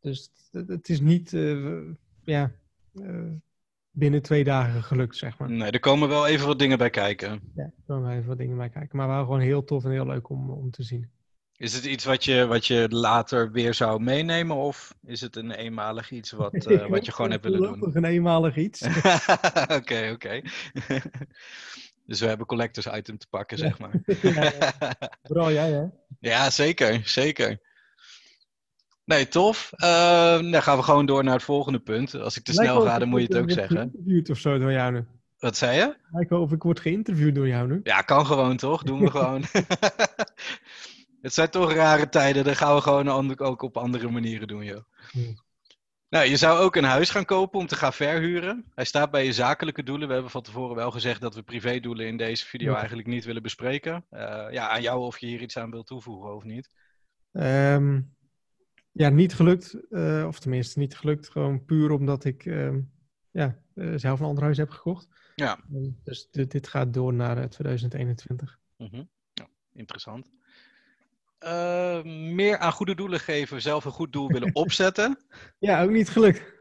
Dus 0.00 0.30
het, 0.52 0.68
het 0.68 0.88
is 0.88 1.00
niet 1.00 1.32
eh, 1.32 1.80
ja, 2.24 2.52
eh, 2.94 3.32
binnen 3.90 4.22
twee 4.22 4.44
dagen 4.44 4.82
gelukt, 4.82 5.16
zeg 5.16 5.38
maar. 5.38 5.50
Nee, 5.50 5.70
er 5.70 5.80
komen 5.80 6.08
wel 6.08 6.26
even 6.26 6.46
wat 6.46 6.58
dingen 6.58 6.78
bij 6.78 6.90
kijken. 6.90 7.40
Ja, 7.54 7.62
er 7.62 7.72
komen 7.86 8.12
even 8.12 8.28
wat 8.28 8.38
dingen 8.38 8.56
bij 8.56 8.68
kijken. 8.68 8.96
Maar 8.96 9.08
wel 9.08 9.24
gewoon 9.24 9.40
heel 9.40 9.64
tof 9.64 9.84
en 9.84 9.90
heel 9.90 10.06
leuk 10.06 10.28
om, 10.28 10.50
om 10.50 10.70
te 10.70 10.82
zien. 10.82 11.10
Is 11.56 11.74
het 11.74 11.84
iets 11.84 12.04
wat 12.04 12.24
je, 12.24 12.46
wat 12.46 12.66
je 12.66 12.86
later 12.90 13.52
weer 13.52 13.74
zou 13.74 14.00
meenemen? 14.02 14.56
Of 14.56 14.94
is 15.04 15.20
het 15.20 15.36
een 15.36 15.50
eenmalig 15.50 16.10
iets 16.10 16.30
wat, 16.30 16.54
eh, 16.54 16.86
wat 16.94 17.06
je 17.06 17.12
gewoon 17.12 17.30
hebt 17.30 17.44
willen 17.44 17.60
doen? 17.60 17.96
Een 17.96 18.04
eenmalig 18.04 18.56
iets. 18.56 18.82
Oké, 19.78 20.10
oké. 20.12 20.40
Dus 22.06 22.20
we 22.20 22.26
hebben 22.26 22.46
collectors 22.46 22.86
item 22.86 23.18
te 23.18 23.26
pakken, 23.30 23.58
zeg 23.58 23.78
maar. 23.78 24.00
Ja, 24.22 24.42
ja. 24.42 24.96
Vooral 25.22 25.52
jij, 25.52 25.70
hè? 25.70 25.84
Ja, 26.20 26.50
zeker, 26.50 27.00
zeker. 27.04 27.60
Nee, 29.08 29.28
tof. 29.28 29.72
Eh, 29.76 30.38
dan 30.50 30.62
gaan 30.62 30.76
we 30.76 30.82
gewoon 30.82 31.06
door 31.06 31.24
naar 31.24 31.34
het 31.34 31.42
volgende 31.42 31.78
punt. 31.78 32.14
Als 32.14 32.36
ik 32.36 32.44
te 32.44 32.54
Lijkt 32.54 32.72
snel 32.72 32.84
ga, 32.86 32.98
dan 32.98 33.08
moet 33.08 33.20
je 33.20 33.26
het 33.26 33.36
ook 33.36 33.50
zeggen. 33.50 33.76
geïnterviewd 33.76 34.30
of 34.30 34.38
zo 34.38 34.58
door 34.58 34.72
jou 34.72 34.92
nu. 34.92 35.06
Wat 35.38 35.56
zei 35.56 35.76
je? 35.78 35.96
Lijkt 36.10 36.30
wel 36.30 36.40
of 36.40 36.52
ik 36.52 36.62
word 36.62 36.80
geïnterviewd 36.80 37.34
door 37.34 37.48
jou 37.48 37.68
nu. 37.68 37.80
Ja, 37.82 38.00
kan 38.00 38.26
gewoon 38.26 38.56
toch? 38.56 38.82
Doen 38.82 39.00
we 39.00 39.10
gewoon. 39.16 39.44
het 41.22 41.34
zijn 41.34 41.50
toch 41.50 41.72
rare 41.72 42.08
tijden. 42.08 42.44
Dan 42.44 42.56
gaan 42.56 42.74
we 42.74 42.80
gewoon 42.80 43.38
ook 43.40 43.62
op 43.62 43.76
andere 43.76 44.10
manieren 44.10 44.48
doen, 44.48 44.64
joh. 44.64 44.84
Hmm. 45.10 45.34
Nou, 46.08 46.26
je 46.28 46.36
zou 46.36 46.58
ook 46.58 46.76
een 46.76 46.84
huis 46.84 47.10
gaan 47.10 47.24
kopen 47.24 47.60
om 47.60 47.66
te 47.66 47.76
gaan 47.76 47.92
verhuren. 47.92 48.64
Hij 48.74 48.84
staat 48.84 49.10
bij 49.10 49.24
je 49.24 49.32
zakelijke 49.32 49.82
doelen. 49.82 50.06
We 50.06 50.12
hebben 50.12 50.30
van 50.30 50.42
tevoren 50.42 50.76
wel 50.76 50.90
gezegd 50.90 51.20
dat 51.20 51.34
we 51.34 51.42
privédoelen 51.42 52.06
in 52.06 52.16
deze 52.16 52.46
video 52.46 52.72
Ja. 52.72 52.78
eigenlijk 52.78 53.08
niet 53.08 53.24
willen 53.24 53.42
bespreken. 53.42 54.04
Eh, 54.10 54.46
ja, 54.50 54.68
aan 54.68 54.82
jou 54.82 55.00
of 55.00 55.18
je 55.18 55.26
hier 55.26 55.40
iets 55.40 55.58
aan 55.58 55.70
wilt 55.70 55.86
toevoegen 55.86 56.34
of 56.34 56.44
niet. 56.44 56.70
Ehm, 57.32 58.00
ja, 58.92 59.08
niet 59.08 59.34
gelukt. 59.34 59.74
eh, 59.90 60.24
of 60.26 60.38
tenminste, 60.40 60.78
niet 60.78 60.96
gelukt. 60.96 61.28
Gewoon 61.28 61.64
puur 61.64 61.90
omdat 61.90 62.24
ik 62.24 62.46
ehm, 62.46 62.80
ja, 63.30 63.58
eh, 63.74 63.92
zelf 63.96 64.20
een 64.20 64.26
ander 64.26 64.42
huis 64.44 64.56
heb 64.56 64.70
gekocht. 64.70 65.08
Ja. 65.34 65.58
Ehm, 65.74 65.90
dus 66.04 66.28
dit, 66.30 66.50
dit 66.50 66.68
gaat 66.68 66.94
door 66.94 67.14
naar 67.14 67.38
eh, 67.38 67.44
2021. 67.44 68.58
Mhm. 68.76 69.02
Ja, 69.32 69.48
interessant. 69.72 70.30
Eh, 71.38 72.02
meer 72.04 72.58
aan 72.58 72.72
goede 72.72 72.94
doelen 72.94 73.20
geven, 73.20 73.62
zelf 73.62 73.84
een 73.84 73.90
goed 73.90 74.12
doel 74.12 74.28
willen 74.28 74.54
opzetten. 74.64 75.18
Ja, 75.58 75.82
ook 75.82 75.90
niet 75.90 76.08
gelukt. 76.08 76.52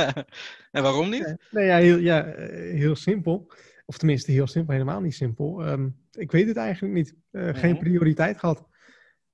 en 0.70 0.82
waarom 0.82 1.10
niet? 1.10 1.22
Nee, 1.26 1.36
nee, 1.50 1.66
ja, 1.66 1.76
heel, 1.76 1.96
ja, 1.98 2.24
eh, 2.24 2.78
heel 2.78 2.96
simpel. 2.96 3.52
Of 3.84 3.98
tenminste, 3.98 4.32
heel 4.32 4.46
simpel, 4.46 4.72
helemaal 4.72 5.00
niet 5.00 5.14
simpel. 5.14 5.64
Ehm, 5.64 5.88
ik 6.12 6.32
weet 6.32 6.46
het 6.48 6.56
eigenlijk 6.56 6.94
niet. 6.94 7.14
Eh, 7.30 7.54
Geen 7.54 7.70
Mhm. 7.72 7.80
prioriteit 7.82 8.38
gehad. 8.38 8.66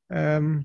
Ehm, 0.07 0.61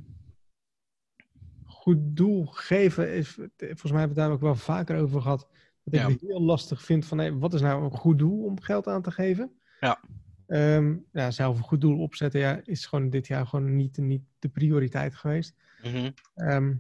goed 1.82 1.98
doel 2.00 2.46
geven 2.46 3.14
is, 3.14 3.28
volgens 3.58 3.92
mij 3.92 4.00
hebben 4.00 4.00
we 4.00 4.04
het 4.08 4.16
daar 4.16 4.32
ook 4.32 4.42
wel 4.42 4.56
vaker 4.56 4.98
over 5.00 5.22
gehad. 5.22 5.40
Dat 5.84 5.94
ik 5.94 6.00
Ja. 6.00 6.10
het 6.10 6.22
heel 6.22 6.42
lastig 6.42 6.82
vind 6.84 7.06
van, 7.06 7.18
hé, 7.18 7.38
wat 7.38 7.54
is 7.54 7.62
nou 7.62 7.84
een 7.84 7.92
goed 7.92 8.20
doel 8.20 8.44
om 8.44 8.62
geld 8.62 8.88
aan 8.88 9.02
te 9.02 9.12
geven? 9.12 9.52
Ja. 9.80 10.00
Ehm, 10.48 10.96
ja, 11.12 11.32
zelf 11.32 11.58
een 11.58 11.64
goed 11.64 11.82
doel 11.82 12.00
opzetten 12.00 12.40
ja, 12.40 12.62
is 12.64 12.86
gewoon 12.86 13.10
dit 13.10 13.28
jaar 13.28 13.48
gewoon 13.48 13.76
niet, 13.76 13.98
niet 13.98 14.22
de 14.40 14.50
prioriteit 14.50 15.16
geweest. 15.16 15.56
Mhm. 15.84 16.12
Ehm, 16.36 16.74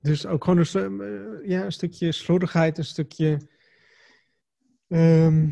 dus 0.00 0.26
ook 0.26 0.44
gewoon 0.44 0.58
een, 0.58 0.66
stu- 0.66 0.98
eh, 1.00 1.48
ja, 1.48 1.64
een 1.64 1.72
stukje 1.72 2.12
slordigheid, 2.12 2.78
een 2.78 2.84
stukje 2.84 3.38
ehm, 4.88 5.48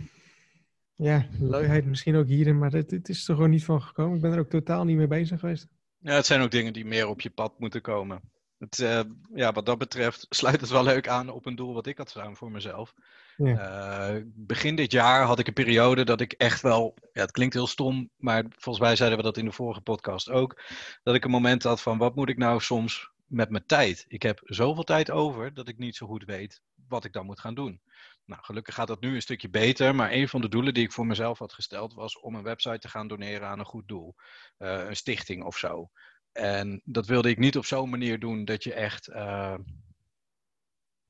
ja, 0.95 1.27
luiheid 1.41 1.85
misschien 1.85 2.17
ook 2.17 2.27
hierin, 2.27 2.59
maar 2.59 2.73
het, 2.73 2.91
het 2.91 3.09
is 3.09 3.29
er 3.29 3.35
gewoon 3.35 3.51
niet 3.51 3.65
van 3.65 3.83
gekomen. 3.83 4.17
Ik 4.17 4.23
ben 4.23 4.33
er 4.33 4.39
ook 4.39 4.49
totaal 4.51 4.85
niet 4.85 4.97
mee 4.97 5.07
bezig 5.07 5.41
geweest. 5.41 5.69
Ja, 5.99 6.15
het 6.15 6.27
zijn 6.27 6.41
ook 6.41 6.51
dingen 6.51 6.73
die 6.73 6.85
meer 6.85 7.09
op 7.09 7.21
je 7.21 7.31
pad 7.31 7.59
moeten 7.59 7.81
komen. 7.81 8.21
Het, 8.59 8.79
eh, 8.79 9.01
ja, 9.35 9.53
wat 9.53 9.67
dat 9.67 9.79
betreft 9.79 10.27
sluit 10.41 10.61
het 10.61 10.71
wel 10.71 10.83
leuk 10.83 11.09
aan 11.09 11.31
op 11.31 11.47
een 11.47 11.57
doel 11.57 11.75
wat 11.75 11.87
ik 11.87 11.99
had 11.99 12.11
staan 12.11 12.37
voor 12.37 12.51
mezelf. 12.51 12.95
Eh, 13.37 14.17
begin 14.25 14.77
dit 14.77 14.93
jaar 14.93 15.25
had 15.25 15.39
ik 15.39 15.47
een 15.47 15.53
periode 15.53 16.05
dat 16.05 16.21
ik 16.21 16.33
echt 16.33 16.61
wel, 16.63 16.95
ja, 17.13 17.21
het 17.21 17.31
klinkt 17.31 17.55
heel 17.55 17.67
stom, 17.67 18.11
maar 18.17 18.45
volgens 18.49 18.85
mij 18.85 18.97
zeiden 18.97 19.19
we 19.19 19.25
dat 19.25 19.37
in 19.37 19.45
de 19.45 19.53
vorige 19.53 19.81
podcast 19.81 20.31
ook, 20.31 20.63
dat 21.03 21.15
ik 21.15 21.25
een 21.25 21.31
moment 21.31 21.63
had 21.63 21.83
van 21.83 21.99
wat 21.99 22.15
moet 22.15 22.29
ik 22.29 22.37
nou 22.37 22.61
soms 22.61 23.11
met 23.27 23.51
mijn 23.51 23.67
tijd? 23.67 24.05
Ik 24.09 24.23
heb 24.23 24.41
zoveel 24.45 24.85
tijd 24.85 25.11
over 25.11 25.55
dat 25.55 25.69
ik 25.69 25.79
niet 25.79 25.97
zo 25.97 26.07
goed 26.07 26.25
weet 26.25 26.63
wat 26.89 27.05
ik 27.05 27.13
dan 27.13 27.27
moet 27.27 27.41
gaan 27.41 27.55
doen. 27.55 27.81
Nou, 28.25 28.43
gelukkig 28.43 28.75
gaat 28.75 28.89
dat 28.89 29.01
nu 29.01 29.15
een 29.15 29.23
stukje 29.23 29.49
beter, 29.49 29.95
maar 29.95 30.13
een 30.13 30.29
van 30.29 30.41
de 30.41 30.49
doelen 30.49 30.75
die 30.75 30.85
ik 30.85 30.93
voor 30.93 31.07
mezelf 31.07 31.39
had 31.39 31.53
gesteld 31.53 31.95
was 31.95 32.21
om 32.21 32.35
een 32.35 32.43
website 32.43 32.79
te 32.79 32.89
gaan 32.89 33.09
doneren 33.09 33.49
aan 33.49 33.59
een 33.59 33.65
goed 33.65 33.89
doel. 33.89 34.15
Eh, 34.59 34.89
een 34.89 34.97
stichting 34.97 35.45
of 35.45 35.57
zo. 35.57 35.91
En 36.39 36.81
dat 36.85 37.07
wilde 37.07 37.29
ik 37.29 37.39
niet 37.39 37.57
op 37.57 37.65
zo'n 37.65 37.91
manier 37.91 38.19
doen 38.21 38.45
dat 38.45 38.65
je 38.65 38.73
echt, 38.75 39.07
eh, 39.09 39.55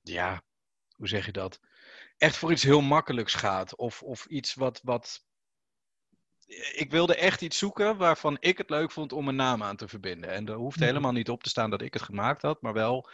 ja, 0.03 0.43
hoe 0.97 1.09
zeg 1.09 1.27
je 1.27 1.33
dat? 1.33 1.61
Echt 2.17 2.37
voor 2.37 2.53
iets 2.53 2.63
heel 2.63 2.81
makkelijks 2.81 3.35
gaat. 3.35 3.77
Of, 3.77 4.03
of 4.03 4.27
iets 4.27 4.55
wat, 4.55 4.81
wat. 4.83 5.27
Ik 6.73 6.91
wilde 6.91 7.15
echt 7.17 7.43
iets 7.43 7.59
zoeken 7.59 7.97
waarvan 7.97 8.37
ik 8.41 8.59
het 8.59 8.71
leuk 8.71 8.91
vond 8.93 9.13
om 9.13 9.29
een 9.29 9.37
naam 9.37 9.63
aan 9.63 9.77
te 9.77 9.89
verbinden. 9.89 10.31
En 10.31 10.47
er 10.49 10.55
hoeft 10.55 10.77
Mhm. 10.77 10.87
helemaal 10.87 11.13
niet 11.13 11.31
op 11.31 11.43
te 11.43 11.49
staan 11.49 11.71
dat 11.71 11.83
ik 11.83 11.93
het 11.93 12.03
gemaakt 12.03 12.43
had, 12.43 12.63
maar 12.63 12.73
wel 12.73 13.11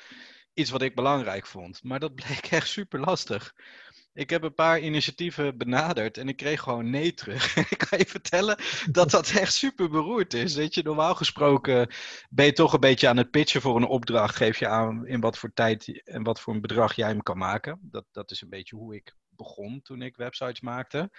iets 0.52 0.71
wat 0.71 0.83
ik 0.83 0.94
belangrijk 0.94 1.47
vond. 1.47 1.83
Maar 1.83 2.00
dat 2.00 2.14
bleek 2.25 2.47
echt 2.47 2.68
super 2.68 3.00
lastig. 3.00 3.54
Ik 4.14 4.30
heb 4.30 4.42
een 4.42 4.54
paar 4.54 4.80
initiatieven 4.80 5.59
benaderd 5.59 6.18
en 6.18 6.28
ik 6.28 6.37
kreeg 6.37 6.61
gewoon 6.61 6.90
nee 6.90 7.14
terug. 7.14 7.56
ik 7.71 7.78
kan 7.88 7.99
je 7.99 8.06
vertellen 8.06 8.56
dat 8.90 9.11
dat 9.11 9.30
echt 9.30 9.52
super 9.52 9.90
beroerd 9.90 10.35
is. 10.35 10.54
Weet 10.54 10.75
je, 10.75 10.83
normaal 10.83 11.14
gesproken 11.14 11.88
ben 12.30 12.44
je 12.44 12.52
toch 12.52 12.73
een 12.73 12.80
beetje 12.80 13.09
aan 13.09 13.16
het 13.16 13.30
pitchen 13.30 13.61
voor 13.61 13.76
een 13.76 13.87
opdracht. 13.87 14.37
Geef 14.37 14.59
je 14.59 14.68
aan 14.68 15.06
in 15.06 15.21
wat 15.21 15.38
voor 15.38 15.52
tijd 15.52 16.02
en 16.04 16.23
wat 16.23 16.40
voor 16.40 16.54
een 16.54 16.61
bedrag 16.61 16.94
jij 16.94 17.09
hem 17.09 17.23
kan 17.23 17.38
maken. 17.38 17.78
Dat, 17.83 18.04
dat 18.12 18.30
is 18.30 18.40
een 18.40 18.49
beetje 18.49 18.76
hoe 18.76 18.94
ik 18.94 19.16
begon 19.28 19.83
toen 19.83 20.02
ik 20.02 20.16
websites 20.16 20.61
maakte. 20.61 21.11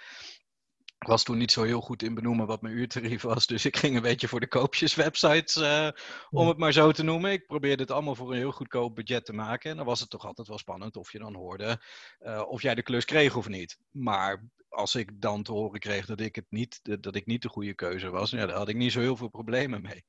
Ik 0.98 1.06
was 1.06 1.24
toen 1.24 1.38
niet 1.38 1.52
zo 1.52 1.62
heel 1.62 1.80
goed 1.80 2.02
in 2.02 2.14
benoemen 2.14 2.46
wat 2.46 2.62
mijn 2.62 2.76
uurtarief 2.76 3.22
was. 3.22 3.46
Dus 3.46 3.64
ik 3.64 3.76
ging 3.76 3.96
een 3.96 4.02
beetje 4.02 4.28
voor 4.28 4.40
de 4.40 4.48
koopjeswebsites, 4.48 5.56
eh, 5.56 5.88
om 6.30 6.48
het 6.48 6.58
maar 6.58 6.72
zo 6.72 6.92
te 6.92 7.02
noemen. 7.02 7.32
Ik 7.32 7.46
probeerde 7.46 7.82
het 7.82 7.92
allemaal 7.92 8.14
voor 8.14 8.30
een 8.30 8.38
heel 8.38 8.52
goedkoop 8.52 8.94
budget 8.94 9.24
te 9.24 9.32
maken. 9.32 9.70
En 9.70 9.76
dan 9.76 9.86
was 9.86 10.00
het 10.00 10.10
toch 10.10 10.26
altijd 10.26 10.48
wel 10.48 10.58
spannend 10.58 10.96
of 10.96 11.12
je 11.12 11.18
dan 11.18 11.34
hoorde 11.34 11.82
eh, 12.18 12.42
of 12.48 12.62
jij 12.62 12.74
de 12.74 12.82
klus 12.82 13.04
kreeg 13.04 13.36
of 13.36 13.48
niet. 13.48 13.78
Maar 13.90 14.48
als 14.68 14.94
ik 14.94 15.20
dan 15.20 15.42
te 15.42 15.52
horen 15.52 15.80
kreeg 15.80 16.06
dat 16.06 16.20
ik, 16.20 16.34
het 16.34 16.46
niet, 16.48 16.80
dat 17.02 17.14
ik 17.14 17.26
niet 17.26 17.42
de 17.42 17.48
goede 17.48 17.74
keuze 17.74 18.10
was, 18.10 18.30
ja, 18.30 18.46
daar 18.46 18.56
had 18.56 18.68
ik 18.68 18.76
niet 18.76 18.92
zo 18.92 19.00
heel 19.00 19.16
veel 19.16 19.28
problemen 19.28 19.82
mee. 19.82 20.04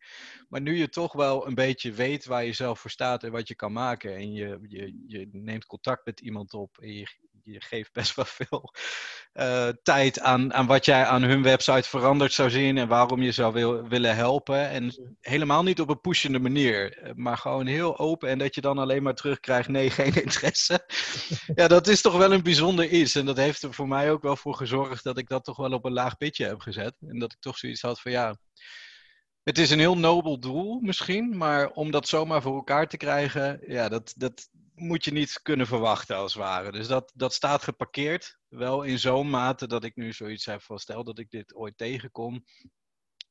Maar 0.50 0.62
nu 0.62 0.78
je 0.78 0.90
toch 0.90 1.14
wel 1.14 1.48
een 1.48 1.56
beetje 1.56 1.92
weet 1.92 2.26
waar 2.26 2.46
je 2.46 2.54
zelf 2.54 2.80
voor 2.80 2.92
staat 2.92 3.24
en 3.24 3.32
wat 3.32 3.48
je 3.48 3.56
kan 3.56 3.72
maken. 3.72 4.16
En 4.16 4.34
je, 4.34 4.60
je, 4.62 5.04
je 5.08 5.28
neemt 5.32 5.66
contact 5.66 6.06
met 6.06 6.20
iemand 6.20 6.54
op 6.54 6.78
en 6.78 6.94
je, 6.94 7.08
je 7.52 7.62
geeft 7.62 7.94
best 7.94 8.16
wel 8.16 8.26
veel 8.26 8.74
eh, 9.34 9.70
tijd 9.84 10.20
aan, 10.20 10.54
aan 10.54 10.66
wat 10.66 10.86
jij 10.86 11.06
aan 11.06 11.24
hun 11.24 11.44
website 11.44 11.90
veranderd 11.90 12.34
zou 12.34 12.50
zien 12.50 12.78
en 12.78 12.88
waarom 12.88 13.22
je 13.22 13.32
zou 13.32 13.54
wil, 13.54 13.88
willen 13.88 14.16
helpen. 14.16 14.70
En 14.70 15.16
helemaal 15.20 15.64
niet 15.64 15.82
op 15.82 15.90
een 15.90 16.02
pushende 16.02 16.40
manier, 16.40 16.98
eh, 16.98 17.12
maar 17.16 17.38
gewoon 17.38 17.66
heel 17.66 17.98
open 17.98 18.30
en 18.30 18.38
dat 18.38 18.56
je 18.56 18.62
dan 18.62 18.78
alleen 18.78 19.04
maar 19.04 19.16
terugkrijgt, 19.16 19.70
nee, 19.70 19.90
geen 19.90 20.24
interesse. 20.24 20.86
ja, 21.56 21.68
dat 21.68 21.88
is 21.88 22.02
toch 22.02 22.18
wel 22.18 22.34
een 22.34 22.44
bijzonder 22.44 22.90
iets. 22.90 23.16
En 23.16 23.26
dat 23.26 23.38
heeft 23.38 23.64
er 23.64 23.74
voor 23.74 23.88
mij 23.88 24.12
ook 24.12 24.22
wel 24.22 24.36
voor 24.36 24.56
gezorgd 24.56 25.04
dat 25.04 25.18
ik 25.18 25.28
dat 25.28 25.44
toch 25.44 25.58
wel 25.58 25.72
op 25.72 25.86
een 25.86 25.94
laag 25.94 26.18
pitje 26.18 26.46
heb 26.46 26.60
gezet. 26.60 26.96
En 27.08 27.20
dat 27.20 27.32
ik 27.32 27.40
toch 27.40 27.58
zoiets 27.58 27.82
had 27.82 28.02
van 28.02 28.12
ja, 28.12 28.38
het 29.44 29.58
is 29.58 29.72
een 29.72 29.80
heel 29.80 29.98
nobel 29.98 30.40
doel 30.40 30.80
misschien, 30.80 31.38
maar 31.38 31.70
om 31.72 31.92
dat 31.92 32.08
zomaar 32.08 32.42
voor 32.42 32.56
elkaar 32.56 32.88
te 32.88 32.98
krijgen, 32.98 33.60
ja, 33.68 33.90
dat, 33.90 34.14
dat 34.18 34.50
moet 34.78 35.04
je 35.04 35.12
niet 35.12 35.42
kunnen 35.42 35.68
verwachten 35.68 36.16
als 36.16 36.34
het 36.34 36.44
ware. 36.44 36.72
Dus 36.72 36.88
dat, 36.88 37.12
dat 37.16 37.34
staat 37.34 37.64
geparkeerd, 37.64 38.38
wel 38.48 38.84
in 38.84 39.00
zo'n 39.00 39.30
mate 39.30 39.68
dat 39.68 39.84
ik 39.84 39.96
nu 39.96 40.14
zoiets 40.14 40.46
heb 40.46 40.62
van 40.62 40.80
stel 40.80 41.04
dat 41.04 41.20
ik 41.20 41.30
dit 41.30 41.56
ooit 41.56 41.78
tegenkom, 41.78 42.46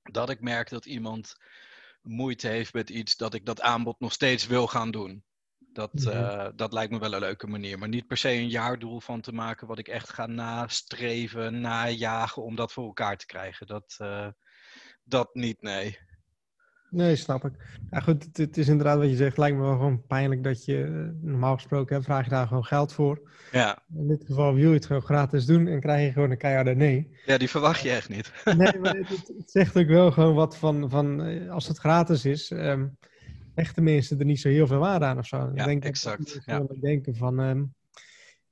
dat 0.02 0.30
ik 0.30 0.40
merk 0.40 0.68
dat 0.68 0.86
iemand 0.86 1.34
moeite 2.02 2.48
heeft 2.48 2.72
met 2.72 2.90
iets, 2.90 3.16
dat 3.16 3.34
ik 3.34 3.46
dat 3.46 3.60
aanbod 3.60 4.00
nog 4.00 4.12
steeds 4.12 4.46
wil 4.46 4.66
gaan 4.66 4.90
doen. 4.90 5.24
Dat, 5.58 5.92
Mhm. 5.92 6.08
eh, 6.08 6.48
dat 6.54 6.72
lijkt 6.72 6.92
me 6.92 6.98
wel 6.98 7.12
een 7.12 7.20
leuke 7.20 7.46
manier. 7.46 7.78
Maar 7.78 7.88
niet 7.88 8.06
per 8.06 8.16
se 8.16 8.30
een 8.30 8.48
jaardoel 8.48 9.00
van 9.00 9.20
te 9.20 9.32
maken 9.32 9.66
wat 9.66 9.78
ik 9.78 9.88
echt 9.88 10.08
ga 10.12 10.26
nastreven, 10.26 11.60
najagen 11.60 12.42
om 12.42 12.54
dat 12.56 12.72
voor 12.72 12.84
elkaar 12.86 13.16
te 13.16 13.26
krijgen. 13.26 13.66
Dat, 13.66 13.94
eh, 13.98 14.28
dat 15.02 15.34
niet, 15.34 15.62
nee. 15.62 15.98
Nee, 16.96 17.16
snap 17.16 17.44
ik. 17.44 17.52
Ja, 17.90 18.00
goed, 18.00 18.24
het, 18.24 18.36
het 18.36 18.56
is 18.56 18.68
inderdaad 18.68 18.98
wat 18.98 19.08
je 19.08 19.16
zegt. 19.16 19.36
Lijkt 19.36 19.56
me 19.56 19.62
wel 19.62 19.72
gewoon 19.76 20.02
pijnlijk 20.06 20.42
dat 20.42 20.64
je, 20.64 20.82
eh, 20.84 21.24
normaal 21.30 21.54
gesproken, 21.54 21.96
hè, 21.96 22.02
vraag 22.02 22.24
je 22.24 22.30
daar 22.30 22.46
gewoon 22.46 22.64
geld 22.64 22.92
voor. 22.92 23.20
Ja. 23.52 23.78
In 23.96 24.08
dit 24.08 24.24
geval 24.26 24.54
wil 24.54 24.68
je 24.68 24.74
het 24.74 24.86
gewoon 24.86 25.02
gratis 25.02 25.46
doen 25.46 25.66
en 25.66 25.80
krijg 25.80 26.06
je 26.06 26.12
gewoon 26.12 26.30
een 26.30 26.38
keiharde 26.38 26.74
nee. 26.74 27.10
ja, 27.26 27.38
die 27.38 27.48
verwacht 27.50 27.80
je 27.80 27.90
echt 27.90 28.08
niet. 28.08 28.32
Nee, 28.56 28.78
maar 28.80 28.94
het, 28.96 29.08
het- 29.08 29.32
het 29.38 29.50
zegt 29.50 29.76
ook 29.76 29.86
wel 29.88 30.12
gewoon 30.12 30.34
wat 30.34 30.56
van, 30.56 30.90
van 30.90 31.22
eh, 31.22 31.50
als 31.50 31.68
het 31.68 31.78
gratis 31.78 32.24
is, 32.24 32.50
ehm 32.50 32.86
hechten 33.54 33.82
mensen 33.84 34.18
er 34.18 34.24
niet 34.24 34.40
zo 34.40 34.48
heel 34.48 34.66
veel 34.66 34.78
waarde 34.78 35.04
aan 35.04 35.18
of 35.18 35.26
zo. 35.26 35.50
Ja, 35.54 35.64
denk 35.64 35.82
ik 35.82 35.88
exact, 35.88 36.18
dat 36.34 36.46
mensen 36.46 36.74
ja. 36.74 36.80
denken 36.80 37.16
van, 37.16 37.40
ehm, 37.40 37.62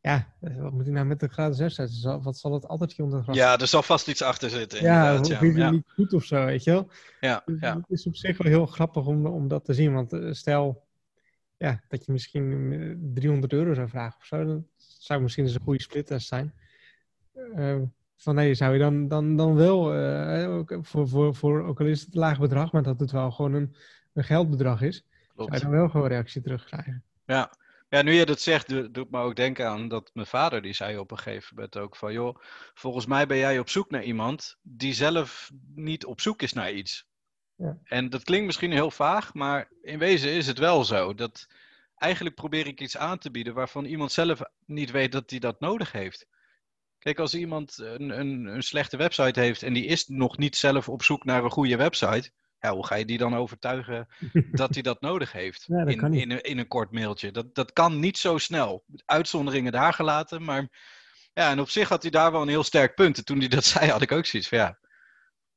ja, 0.04 0.26
eh, 0.40 0.56
wat 0.61 0.73
moet 0.73 0.87
ik 0.87 0.92
nou 0.92 1.06
met 1.06 1.23
een 1.23 1.30
gratis 1.30 1.58
website? 1.58 1.92
Zal- 1.92 2.23
Wat 2.23 2.37
zal 2.37 2.52
het 2.52 2.66
altijd 2.68 3.00
onder 3.00 3.23
gras? 3.23 3.37
Ja, 3.37 3.58
er 3.58 3.66
zal 3.66 3.82
vast 3.82 4.08
iets 4.08 4.23
achter 4.23 4.50
zitten. 4.50 4.82
ja, 4.82 5.18
of 5.20 5.28
ja. 5.28 5.40
is 5.40 5.54
Ja, 5.56 5.70
niet 5.70 5.90
goed 5.94 6.12
of 6.12 6.25
zo, 6.25 6.44
weet 6.44 6.64
je 6.64 6.70
wel? 6.70 6.88
ja, 7.20 7.42
Dus 7.46 7.61
ja. 7.61 7.76
Het 7.76 7.84
is 7.90 8.06
op 8.06 8.16
zich 8.16 8.38
wel 8.38 8.52
heel 8.52 8.66
grappig 8.66 9.06
om, 9.06 9.26
om 9.26 9.49
dat 9.49 9.64
te 9.64 9.75
zien, 9.75 9.92
want 9.92 10.12
eh, 10.12 10.32
stel, 10.32 10.87
ja, 11.56 11.80
dat 11.88 12.04
je 12.06 12.12
misschien 12.12 13.11
300 13.14 13.52
euro 13.52 13.75
zou 13.75 13.88
vragen 13.88 14.18
of 14.20 14.26
zo. 14.26 14.44
Dat 14.44 14.62
zou 14.76 15.20
misschien 15.23 15.44
eens 15.44 15.54
een 15.54 15.61
goede 15.64 15.82
splittest 15.82 16.26
zijn. 16.28 16.54
Uh, 17.56 17.76
van 18.16 18.34
nee, 18.34 18.54
zou 18.54 18.73
je 18.73 18.78
dan, 18.78 19.08
dan, 19.08 19.37
dan 19.37 19.54
wel, 19.54 19.96
uh, 19.96 20.61
voor, 20.66 21.08
voor, 21.08 21.34
voor, 21.34 21.62
ook 21.64 21.80
al 21.80 21.87
is 21.87 22.00
het 22.00 22.14
een 22.14 22.20
laag 22.20 22.38
bedrag, 22.40 22.73
maar 22.73 22.82
dat 22.82 23.00
het 23.00 23.11
wel 23.11 23.30
gewoon 23.30 23.52
een, 23.54 23.75
een 24.12 24.25
geldbedrag 24.25 24.82
is, 24.82 25.04
Klopt. 25.34 25.50
zou 25.50 25.62
je 25.64 25.70
dan 25.70 25.80
wel 25.80 25.88
gewoon 25.88 26.08
reactie 26.08 26.42
terugkrijgen. 26.42 27.02
Ja. 27.26 27.52
Ja, 27.94 28.02
nu 28.02 28.12
je 28.12 28.26
dat 28.26 28.40
zegt, 28.40 28.94
doet 28.94 29.10
me 29.10 29.18
ook 29.18 29.36
denken 29.36 29.68
aan 29.68 29.88
dat 29.88 30.10
mijn 30.12 30.26
vader, 30.26 30.62
die 30.62 30.72
zei 30.72 30.98
op 30.98 31.10
een 31.10 31.18
gegeven 31.18 31.54
moment 31.54 31.76
ook 31.76 31.96
van, 31.96 32.12
joh, 32.12 32.36
volgens 32.74 33.06
mij 33.06 33.26
ben 33.26 33.36
jij 33.36 33.58
op 33.58 33.68
zoek 33.68 33.90
naar 33.90 34.02
iemand 34.02 34.56
die 34.62 34.94
zelf 34.94 35.50
niet 35.74 36.04
op 36.04 36.20
zoek 36.20 36.42
is 36.42 36.52
naar 36.52 36.72
iets. 36.72 37.06
Ja. 37.56 37.78
En 37.84 38.10
dat 38.10 38.24
klinkt 38.24 38.46
misschien 38.46 38.72
heel 38.72 38.90
vaag, 38.90 39.34
maar 39.34 39.70
in 39.82 39.98
wezen 39.98 40.30
is 40.30 40.46
het 40.46 40.58
wel 40.58 40.84
zo. 40.84 41.14
Dat 41.14 41.46
eigenlijk 41.96 42.34
probeer 42.34 42.66
ik 42.66 42.80
iets 42.80 42.96
aan 42.96 43.18
te 43.18 43.30
bieden 43.30 43.54
waarvan 43.54 43.84
iemand 43.84 44.12
zelf 44.12 44.42
niet 44.66 44.90
weet 44.90 45.12
dat 45.12 45.30
hij 45.30 45.38
dat 45.38 45.60
nodig 45.60 45.92
heeft. 45.92 46.26
Kijk, 46.98 47.18
als 47.18 47.34
iemand 47.34 47.78
een, 47.78 48.18
een, 48.20 48.46
een, 48.46 48.62
slechte 48.62 48.96
website 48.96 49.40
heeft 49.40 49.62
en 49.62 49.72
die 49.72 49.84
is 49.84 50.06
nog 50.06 50.36
niet 50.36 50.56
zelf 50.56 50.88
op 50.88 51.02
zoek 51.02 51.24
naar 51.24 51.44
een 51.44 51.50
goede 51.50 51.76
website, 51.76 52.30
ja, 52.64 52.73
hoe 52.73 52.87
ga 52.87 52.94
je 52.94 53.04
die 53.04 53.18
dan 53.18 53.37
overtuigen 53.37 54.09
dat 54.52 54.75
hij 54.75 54.83
dat 54.83 55.00
nodig 55.00 55.33
heeft 55.33 55.68
in, 55.68 56.12
in, 56.12 56.30
een, 56.30 56.40
in 56.42 56.59
een 56.59 56.68
kort 56.68 56.92
mailtje? 56.92 57.30
Dat, 57.30 57.54
dat 57.54 57.73
kan 57.73 57.99
niet 57.99 58.18
zo 58.18 58.38
snel. 58.38 58.85
Uitzonderingen 59.04 59.73
daar 59.73 59.92
gelaten, 59.92 60.44
maar 60.44 60.68
ja, 61.33 61.50
en 61.50 61.61
op 61.61 61.71
zich 61.71 61.88
had 61.88 62.02
hij 62.02 62.11
daar 62.11 62.33
wel 62.33 62.42
een 62.42 62.49
heel 62.49 62.64
sterk 62.64 62.94
punt. 62.94 63.18
En 63.18 63.25
toen 63.25 63.38
hij 63.38 63.49
dat 63.49 63.64
zei, 63.75 63.90
had 63.90 64.02
ik 64.02 64.12
ook 64.12 64.26
zoiets 64.26 64.49
van 64.49 64.59
ja, 64.59 64.78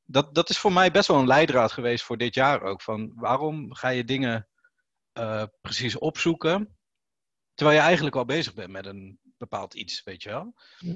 dat, 0.06 0.36
dat 0.36 0.50
is 0.50 0.58
voor 0.58 0.74
mij 0.74 0.92
best 0.92 1.08
wel 1.08 1.20
een 1.20 1.28
leidraad 1.28 1.72
geweest 1.72 2.04
voor 2.04 2.18
dit 2.18 2.34
jaar 2.34 2.62
ook. 2.62 2.82
Van 2.82 3.12
waarom 3.16 3.74
ga 3.74 3.90
je 3.90 4.04
dingen 4.04 4.48
uh, 5.14 5.44
precies 5.62 5.98
opzoeken, 5.98 6.78
terwijl 7.54 7.78
je 7.78 7.84
eigenlijk 7.84 8.16
al 8.16 8.26
bezig 8.26 8.54
bent 8.54 8.72
met 8.72 8.86
een 8.86 9.20
bepaald 9.38 9.74
iets, 9.74 10.04
weet 10.04 10.24
je 10.24 10.30
wel? 10.30 10.54
Ja. 10.78 10.96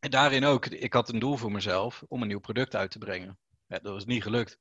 En 0.00 0.10
daarin 0.10 0.44
ook, 0.44 0.66
ik 0.66 0.92
had 0.92 1.08
een 1.08 1.18
doel 1.18 1.36
voor 1.36 1.52
mezelf 1.52 2.02
om 2.08 2.22
een 2.22 2.28
nieuw 2.28 2.40
product 2.40 2.76
uit 2.76 2.90
te 2.90 2.98
brengen. 2.98 3.38
Ja, 3.66 3.78
dat 3.78 3.92
was 3.92 4.04
niet 4.04 4.22
gelukt. 4.22 4.58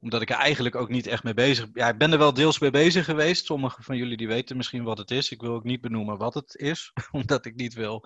Omdat 0.00 0.22
ik 0.22 0.30
er 0.30 0.36
eigenlijk 0.36 0.74
ook 0.74 0.88
niet 0.88 1.06
echt 1.06 1.22
mee 1.22 1.34
bezig 1.34 1.66
Ja, 1.74 1.88
ik 1.88 1.98
ben 1.98 2.12
er 2.12 2.18
wel 2.18 2.34
deels 2.34 2.58
mee 2.58 2.70
bezig 2.70 3.04
geweest. 3.04 3.46
Sommigen 3.46 3.82
van 3.82 3.96
jullie 3.96 4.16
die 4.16 4.28
weten 4.28 4.56
misschien 4.56 4.84
wat 4.84 4.98
het 4.98 5.10
is. 5.10 5.30
Ik 5.30 5.40
wil 5.40 5.52
ook 5.52 5.64
niet 5.64 5.80
benoemen 5.80 6.18
wat 6.18 6.34
het 6.34 6.54
is. 6.54 6.92
Omdat 7.10 7.44
ik 7.44 7.54
niet 7.54 7.74
wil 7.74 8.04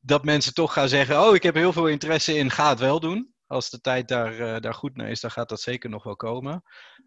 dat 0.00 0.24
mensen 0.24 0.54
toch 0.54 0.72
gaan 0.72 0.88
zeggen: 0.88 1.20
Oh, 1.20 1.34
ik 1.34 1.42
heb 1.42 1.54
heel 1.54 1.72
veel 1.72 1.88
interesse 1.88 2.36
in, 2.36 2.50
ga 2.50 2.68
het 2.68 2.78
wel 2.78 3.00
doen. 3.00 3.34
Als 3.46 3.70
de 3.70 3.80
tijd 3.80 4.08
daar, 4.08 4.40
uh, 4.40 4.56
daar 4.58 4.74
goed 4.74 4.96
naar 4.96 5.10
is, 5.10 5.20
dan 5.20 5.30
gaat 5.30 5.48
dat 5.48 5.60
zeker 5.60 5.90
nog 5.90 6.02
wel 6.02 6.16
komen. 6.16 6.62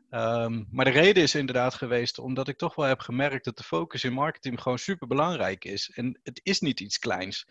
Um, 0.09 0.67
maar 0.71 0.85
de 0.85 0.91
reden 0.91 1.23
is 1.23 1.35
inderdaad 1.35 1.73
geweest 1.73 2.19
omdat 2.19 2.47
ik 2.47 2.57
toch 2.57 2.75
wel 2.75 2.85
heb 2.85 2.99
gemerkt 2.99 3.45
dat 3.45 3.57
de 3.57 3.63
focus 3.63 4.03
in 4.03 4.13
marketing 4.13 4.61
gewoon 4.61 4.79
super 4.79 5.07
belangrijk 5.07 5.65
is. 5.65 5.91
En 5.93 6.19
het 6.23 6.39
is 6.43 6.59
niet 6.59 6.79
iets 6.79 6.99
kleins. 6.99 7.47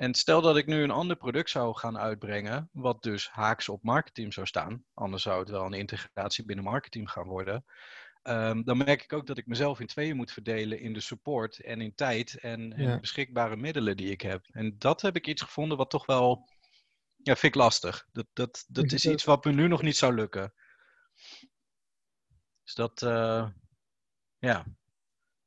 En 0.00 0.14
stel 0.14 0.40
dat 0.40 0.56
ik 0.56 0.66
nu 0.66 0.82
een 0.82 0.90
ander 0.90 1.16
product 1.16 1.50
zou 1.50 1.76
gaan 1.76 1.98
uitbrengen, 1.98 2.68
wat 2.72 3.02
dus 3.02 3.28
haaks 3.28 3.68
op 3.68 3.82
marketing 3.82 4.34
zou 4.34 4.46
staan, 4.46 4.84
anders 4.94 5.22
zou 5.22 5.40
het 5.40 5.48
wel 5.48 5.64
een 5.64 5.72
integratie 5.72 6.44
binnen 6.44 6.64
marketing 6.64 7.10
gaan 7.10 7.26
worden. 7.26 7.64
Um, 8.22 8.64
dan 8.64 8.76
merk 8.76 9.02
ik 9.02 9.12
ook 9.12 9.26
dat 9.26 9.38
ik 9.38 9.46
mezelf 9.46 9.80
in 9.80 9.86
tweeën 9.86 10.16
moet 10.16 10.32
verdelen 10.32 10.80
in 10.80 10.92
de 10.92 11.00
support 11.00 11.60
en 11.60 11.80
in 11.80 11.94
tijd 11.94 12.38
en, 12.38 12.72
en 12.72 13.00
beschikbare 13.00 13.56
middelen 13.56 13.96
die 13.96 14.10
ik 14.10 14.20
heb. 14.20 14.46
En 14.50 14.78
dat 14.78 15.02
heb 15.02 15.16
ik 15.16 15.26
iets 15.26 15.42
gevonden 15.42 15.76
wat 15.76 15.90
toch 15.90 16.06
wel, 16.06 16.48
ja, 17.16 17.36
vind 17.36 17.54
ik 17.54 17.60
lastig. 17.60 18.06
Dat, 18.12 18.26
dat, 18.32 18.64
dat 18.68 18.92
is 18.92 19.06
iets 19.06 19.24
wat 19.24 19.44
me 19.44 19.52
nu 19.52 19.68
nog 19.68 19.82
niet 19.82 19.96
zou 19.96 20.14
lukken. 20.14 20.54
Dus 22.62 22.74
dat, 22.74 23.02
uh, 23.02 23.48
ja, 24.38 24.64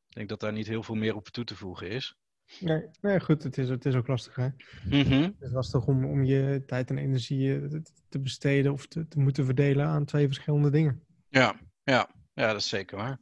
ik 0.10 0.16
denk 0.16 0.30
dat 0.30 0.40
daar 0.40 0.54
niet 0.54 0.68
heel 0.68 0.84
veel 0.84 0.96
meer 0.96 1.16
op 1.16 1.28
toe 1.28 1.44
te 1.44 1.56
voegen 1.56 1.90
is. 1.90 2.18
Nee, 2.60 2.86
nee 3.02 3.20
goed, 3.20 3.44
het 3.44 3.58
is, 3.58 3.70
het 3.70 3.86
is 3.86 3.96
ook 3.96 4.08
lastig. 4.08 4.36
Hè? 4.36 4.48
Mm-hmm. 4.86 5.22
Het 5.22 5.36
is 5.40 5.52
lastig 5.52 5.88
om, 5.88 6.06
om 6.06 6.24
je 6.24 6.64
tijd 6.66 6.90
en 6.90 6.98
energie 6.98 7.62
eh, 7.62 7.80
te 8.10 8.20
besteden 8.20 8.72
of 8.72 8.88
te, 8.88 9.08
te 9.08 9.20
moeten 9.20 9.46
verdelen 9.46 9.86
aan 9.86 10.06
twee 10.06 10.26
verschillende 10.26 10.70
dingen. 10.70 11.04
Ja, 11.30 11.56
ja, 11.84 12.10
ja 12.34 12.48
dat 12.48 12.62
is 12.62 12.70
zeker 12.70 12.98
waar. 12.98 13.22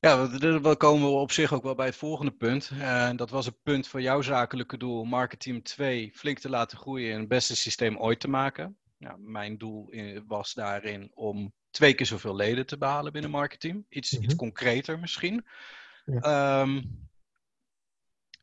Ja, 0.00 0.26
dan 0.48 0.76
komen 0.76 1.08
we 1.08 1.14
op 1.14 1.32
zich 1.32 1.52
ook 1.52 1.62
wel 1.62 1.74
bij 1.74 1.86
het 1.86 1.96
volgende 1.96 2.32
punt. 2.32 2.70
Uh, 2.74 3.10
dat 3.16 3.30
was 3.30 3.46
het 3.46 3.62
punt 3.62 3.88
van 3.88 4.02
jouw 4.02 4.22
zakelijke 4.22 4.76
doel, 4.76 5.04
Marketing 5.04 5.64
2, 5.64 6.10
flink 6.14 6.38
te 6.38 6.48
laten 6.48 6.78
groeien 6.78 7.12
en 7.12 7.18
het 7.18 7.28
beste 7.28 7.56
systeem 7.56 7.96
ooit 7.96 8.20
te 8.20 8.28
maken. 8.28 8.76
Ja, 8.98 9.16
mijn 9.18 9.58
doel 9.58 9.94
was 10.26 10.54
daarin 10.54 11.10
om 11.14 11.52
twee 11.70 11.94
keer 11.94 12.06
zoveel 12.06 12.36
leden 12.36 12.66
te 12.66 12.78
behalen 12.78 13.12
binnen 13.12 13.30
marketing. 13.30 13.86
Iets, 13.88 14.12
iets 14.12 14.26
mhm. 14.26 14.36
concreter 14.36 14.98
misschien. 14.98 15.46
Ja. 16.04 16.60
Um, 16.60 17.06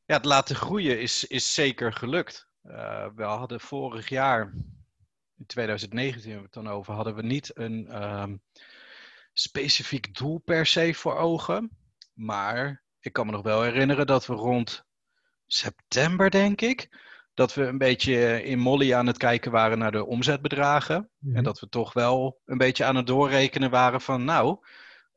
ja, 0.05 0.15
het 0.15 0.25
laten 0.25 0.55
groeien 0.55 0.99
is, 0.99 1.23
is 1.23 1.53
zeker 1.53 1.93
gelukt. 1.93 2.47
Uh, 2.63 3.07
we 3.15 3.23
hadden 3.23 3.59
vorig 3.59 4.09
jaar, 4.09 4.53
in 5.37 5.45
2019 5.45 6.31
hebben 6.31 6.49
we 6.49 6.55
het 6.55 6.65
dan 6.65 6.73
over, 6.73 6.93
hadden 6.93 7.15
we 7.15 7.21
niet 7.21 7.51
een 7.57 8.03
um, 8.03 8.41
specifiek 9.33 10.15
doel 10.15 10.37
per 10.37 10.65
se 10.65 10.93
voor 10.93 11.15
ogen. 11.15 11.77
Maar 12.13 12.83
ik 12.99 13.13
kan 13.13 13.25
me 13.25 13.31
nog 13.31 13.41
wel 13.41 13.61
herinneren 13.61 14.07
dat 14.07 14.25
we 14.25 14.33
rond 14.33 14.85
september, 15.45 16.29
denk 16.29 16.61
ik, 16.61 16.89
dat 17.33 17.53
we 17.53 17.65
een 17.65 17.77
beetje 17.77 18.43
in 18.43 18.59
Molly 18.59 18.93
aan 18.93 19.07
het 19.07 19.17
kijken 19.17 19.51
waren 19.51 19.77
naar 19.77 19.91
de 19.91 20.05
omzetbedragen. 20.05 20.95
En 20.95 21.09
mhm. 21.19 21.43
dat 21.43 21.59
we 21.59 21.69
toch 21.69 21.93
wel 21.93 22.41
een 22.45 22.57
beetje 22.57 22.85
aan 22.85 22.95
het 22.95 23.07
doorrekenen 23.07 23.69
waren 23.69 24.01
van, 24.01 24.23
nou, 24.23 24.57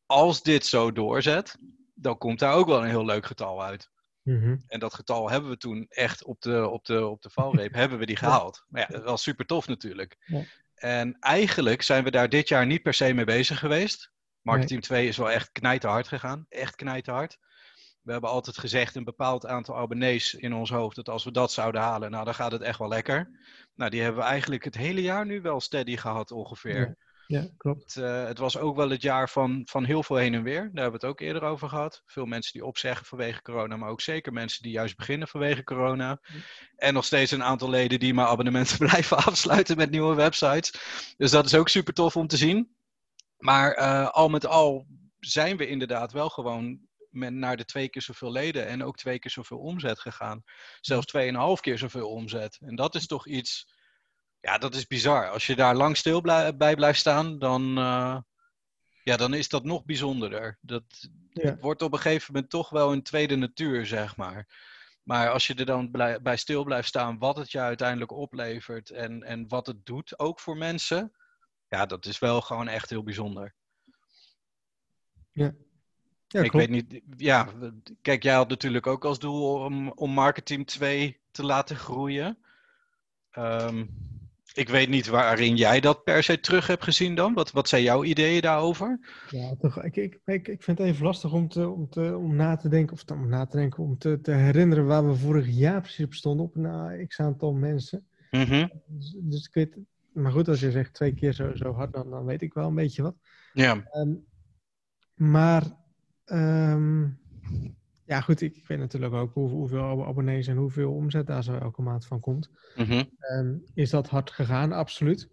als 0.06 0.42
dit 0.42 0.66
zo 0.66 0.92
doorzet, 0.92 1.58
dan 1.94 2.18
komt 2.18 2.38
daar 2.38 2.54
ook 2.54 2.66
wel 2.66 2.82
een 2.82 2.88
heel 2.88 3.04
leuk 3.04 3.26
getal 3.26 3.62
uit. 3.62 3.90
Mhm. 4.26 4.56
En 4.66 4.80
dat 4.80 4.94
getal 4.94 5.30
hebben 5.30 5.50
we 5.50 5.56
toen 5.56 5.86
echt 5.88 6.24
op 6.24 6.40
de, 6.40 6.68
op 6.68 6.84
de, 6.84 7.06
op 7.06 7.22
de 7.22 7.30
valreep, 7.30 7.74
hebben 7.82 7.98
we 7.98 8.06
die 8.06 8.16
gehaald. 8.16 8.64
Maar 8.68 8.80
ja, 8.80 8.86
dat 8.86 9.04
was 9.04 9.22
super 9.22 9.46
tof 9.46 9.68
natuurlijk. 9.68 10.16
Ja. 10.26 10.42
En 10.74 11.16
eigenlijk 11.20 11.82
zijn 11.82 12.04
we 12.04 12.10
daar 12.10 12.28
dit 12.28 12.48
jaar 12.48 12.66
niet 12.66 12.82
per 12.82 12.94
se 12.94 13.12
mee 13.12 13.24
bezig 13.24 13.58
geweest. 13.58 14.12
Marketing 14.40 14.82
2 14.82 15.08
is 15.08 15.16
wel 15.16 15.30
echt 15.30 15.52
knijterhard 15.52 16.08
gegaan. 16.08 16.46
Echt 16.48 16.74
knijterhard. 16.74 17.38
We 18.02 18.12
hebben 18.12 18.30
altijd 18.30 18.58
gezegd 18.58 18.94
een 18.94 19.04
bepaald 19.04 19.46
aantal 19.46 19.76
abonnees 19.76 20.34
in 20.34 20.54
ons 20.54 20.70
hoofd. 20.70 20.96
Dat 20.96 21.08
als 21.08 21.24
we 21.24 21.30
dat 21.30 21.52
zouden 21.52 21.80
halen, 21.80 22.10
nou 22.10 22.24
dan 22.24 22.34
gaat 22.34 22.52
het 22.52 22.62
echt 22.62 22.78
wel 22.78 22.88
lekker. 22.88 23.30
Nou, 23.74 23.90
die 23.90 24.02
hebben 24.02 24.22
we 24.22 24.28
eigenlijk 24.28 24.64
het 24.64 24.76
hele 24.76 25.02
jaar 25.02 25.26
nu 25.26 25.40
wel 25.40 25.60
steady 25.60 25.96
gehad 25.96 26.30
ongeveer. 26.30 26.80
Ja, 26.80 26.94
klopt. 27.56 27.94
Het, 27.94 28.04
uh, 28.04 28.24
het, 28.26 28.38
was 28.38 28.58
ook 28.58 28.76
wel 28.76 28.90
het 28.90 29.02
jaar 29.02 29.28
van, 29.28 29.62
van 29.64 29.84
heel 29.84 30.02
veel 30.02 30.16
heen 30.16 30.34
en 30.34 30.42
weer. 30.42 30.60
Daar 30.60 30.82
hebben 30.82 31.00
we 31.00 31.06
het 31.06 31.14
ook 31.14 31.20
eerder 31.20 31.42
over 31.42 31.68
gehad. 31.68 32.02
Veel 32.06 32.26
mensen 32.26 32.52
die 32.52 32.64
opzeggen 32.64 33.06
vanwege 33.06 33.42
corona, 33.42 33.76
maar 33.76 33.90
ook 33.90 34.00
zeker 34.00 34.32
mensen 34.32 34.62
die 34.62 34.72
juist 34.72 34.96
beginnen 34.96 35.28
vanwege 35.28 35.64
corona. 35.64 36.20
En 36.76 36.94
nog 36.94 37.04
steeds 37.04 37.30
een 37.30 37.42
aantal 37.42 37.70
leden 37.70 37.98
die 37.98 38.14
maar 38.14 38.26
abonnementen 38.26 38.78
blijven 38.86 39.16
afsluiten 39.16 39.76
met 39.76 39.90
nieuwe 39.90 40.14
websites. 40.14 40.72
Dus 41.16 41.30
dat 41.30 41.44
is 41.44 41.54
ook 41.54 41.68
super 41.68 41.94
tof 41.94 42.16
om 42.16 42.26
te 42.26 42.36
zien. 42.36 42.74
Maar 43.36 43.78
uh, 43.78 44.08
al 44.08 44.28
met 44.28 44.46
al 44.46 44.86
zijn 45.18 45.56
we 45.56 45.66
inderdaad 45.66 46.12
wel 46.12 46.28
gewoon 46.28 46.80
met, 47.10 47.32
naar 47.32 47.56
de 47.56 47.64
twee 47.64 47.88
keer 47.88 48.02
zoveel 48.02 48.32
leden 48.32 48.66
en 48.66 48.84
ook 48.84 48.96
twee 48.96 49.18
keer 49.18 49.30
zoveel 49.30 49.58
omzet 49.58 50.00
gegaan. 50.00 50.42
Zelfs 50.80 51.06
tweeënhalf 51.06 51.60
keer 51.60 51.78
zoveel 51.78 52.08
omzet. 52.08 52.58
En 52.60 52.76
dat 52.76 52.94
is 52.94 53.06
toch 53.06 53.26
iets 53.26 53.74
ja, 54.46 54.58
dat 54.58 54.74
is 54.74 54.86
bizar. 54.86 55.30
Als 55.30 55.46
je 55.46 55.56
daar 55.56 55.74
lang 55.74 55.96
stil 55.96 56.20
bij 56.56 56.74
blijft 56.74 56.98
staan, 56.98 57.38
dan, 57.38 57.78
uh, 57.78 58.18
ja, 59.02 59.16
dan 59.16 59.34
is 59.34 59.48
dat 59.48 59.64
nog 59.64 59.84
bijzonderder. 59.84 60.58
Dat 60.60 60.82
het 61.32 61.60
wordt 61.60 61.82
op 61.82 61.92
een 61.92 61.98
gegeven 61.98 62.32
moment 62.32 62.50
toch 62.50 62.70
wel 62.70 62.92
een 62.92 63.02
tweede 63.02 63.36
natuur, 63.36 63.86
zeg 63.86 64.16
maar. 64.16 64.46
Maar 65.02 65.30
als 65.30 65.46
je 65.46 65.54
er 65.54 65.66
dan 65.66 65.90
bij 66.22 66.36
stil 66.36 66.64
blijft 66.64 66.88
staan, 66.88 67.18
wat 67.18 67.36
het 67.36 67.50
je 67.50 67.58
uiteindelijk 67.58 68.10
oplevert 68.10 68.90
en, 68.90 69.22
en 69.22 69.48
wat 69.48 69.66
het 69.66 69.86
doet, 69.86 70.18
ook 70.18 70.40
voor 70.40 70.56
mensen, 70.56 71.12
ja, 71.68 71.86
dat 71.86 72.06
is 72.06 72.18
wel 72.18 72.40
gewoon 72.40 72.68
echt 72.68 72.90
heel 72.90 73.02
bijzonder. 73.02 73.54
Ja. 75.32 75.54
ja 76.26 76.42
ik 76.42 76.52
weet 76.52 76.70
niet, 76.70 77.00
ja, 77.16 77.52
kijk, 78.02 78.22
jij 78.22 78.34
had 78.34 78.48
natuurlijk 78.48 78.86
ook 78.86 79.04
als 79.04 79.18
doel 79.18 79.54
om, 79.64 79.90
om 79.90 80.10
Marketing 80.10 80.66
2 80.66 81.20
te 81.30 81.44
laten 81.44 81.76
groeien. 81.76 82.38
Um, 83.38 84.14
ik 84.56 84.68
weet 84.68 84.88
niet 84.88 85.06
waarin 85.06 85.56
jij 85.56 85.80
dat 85.80 86.04
per 86.04 86.22
se 86.22 86.40
terug 86.40 86.66
hebt 86.66 86.84
gezien 86.84 87.14
dan. 87.14 87.34
Wat, 87.34 87.50
wat 87.52 87.68
zijn 87.68 87.82
jouw 87.82 88.04
ideeën 88.04 88.42
daarover? 88.42 88.98
Ja, 89.30 89.54
toch, 89.58 89.82
ik, 89.82 89.96
ik, 89.96 90.20
ik, 90.24 90.48
ik 90.48 90.62
vind 90.62 90.78
het 90.78 90.86
even 90.86 91.04
lastig 91.04 91.32
om, 91.32 91.48
te, 91.48 91.68
om, 91.68 91.88
te, 91.88 92.16
om 92.16 92.36
na 92.36 92.56
te 92.56 92.68
denken, 92.68 92.92
of 92.92 93.04
om 93.10 93.28
na 93.28 93.46
te 93.46 93.56
denken, 93.56 93.82
om 93.82 93.98
te, 93.98 94.20
te 94.20 94.32
herinneren 94.32 94.86
waar 94.86 95.08
we 95.08 95.14
vorig 95.14 95.48
jaar 95.48 95.80
precies 95.80 96.04
op 96.04 96.14
stonden, 96.14 96.46
op 96.46 96.56
een 96.56 97.06
x 97.08 97.20
aantal 97.20 97.52
mensen. 97.52 98.06
Mm 98.30 98.70
dus, 98.86 99.14
dus, 99.16 99.46
ik 99.46 99.54
weet, 99.54 99.76
maar 100.12 100.32
goed, 100.32 100.48
als 100.48 100.60
je 100.60 100.70
zegt 100.70 100.94
twee 100.94 101.14
keer 101.14 101.32
zo, 101.32 101.54
zo 101.54 101.72
hard, 101.72 101.92
dan, 101.92 102.10
dan 102.10 102.24
weet 102.24 102.42
ik 102.42 102.54
wel 102.54 102.68
een 102.68 102.74
beetje 102.74 103.02
wat. 103.02 103.16
Ja. 103.52 103.84
Um, 103.92 104.24
maar 105.14 105.62
um, 106.24 107.18
ja, 108.06 108.20
goed, 108.20 108.40
ik, 108.40 108.56
ik 108.56 108.66
weet 108.66 108.78
natuurlijk 108.78 109.14
ook 109.14 109.34
hoeveel 109.34 110.06
abonnees 110.06 110.46
en 110.46 110.56
hoeveel 110.56 110.92
omzet 110.92 111.26
daar 111.26 111.42
zo 111.42 111.54
elke 111.58 111.82
maand 111.82 112.06
van 112.06 112.20
komt. 112.20 112.50
Mhm. 112.76 113.04
Ehm, 113.18 113.54
is 113.74 113.90
dat 113.90 114.08
hard 114.08 114.30
gegaan? 114.30 114.72
Absoluut. 114.72 115.30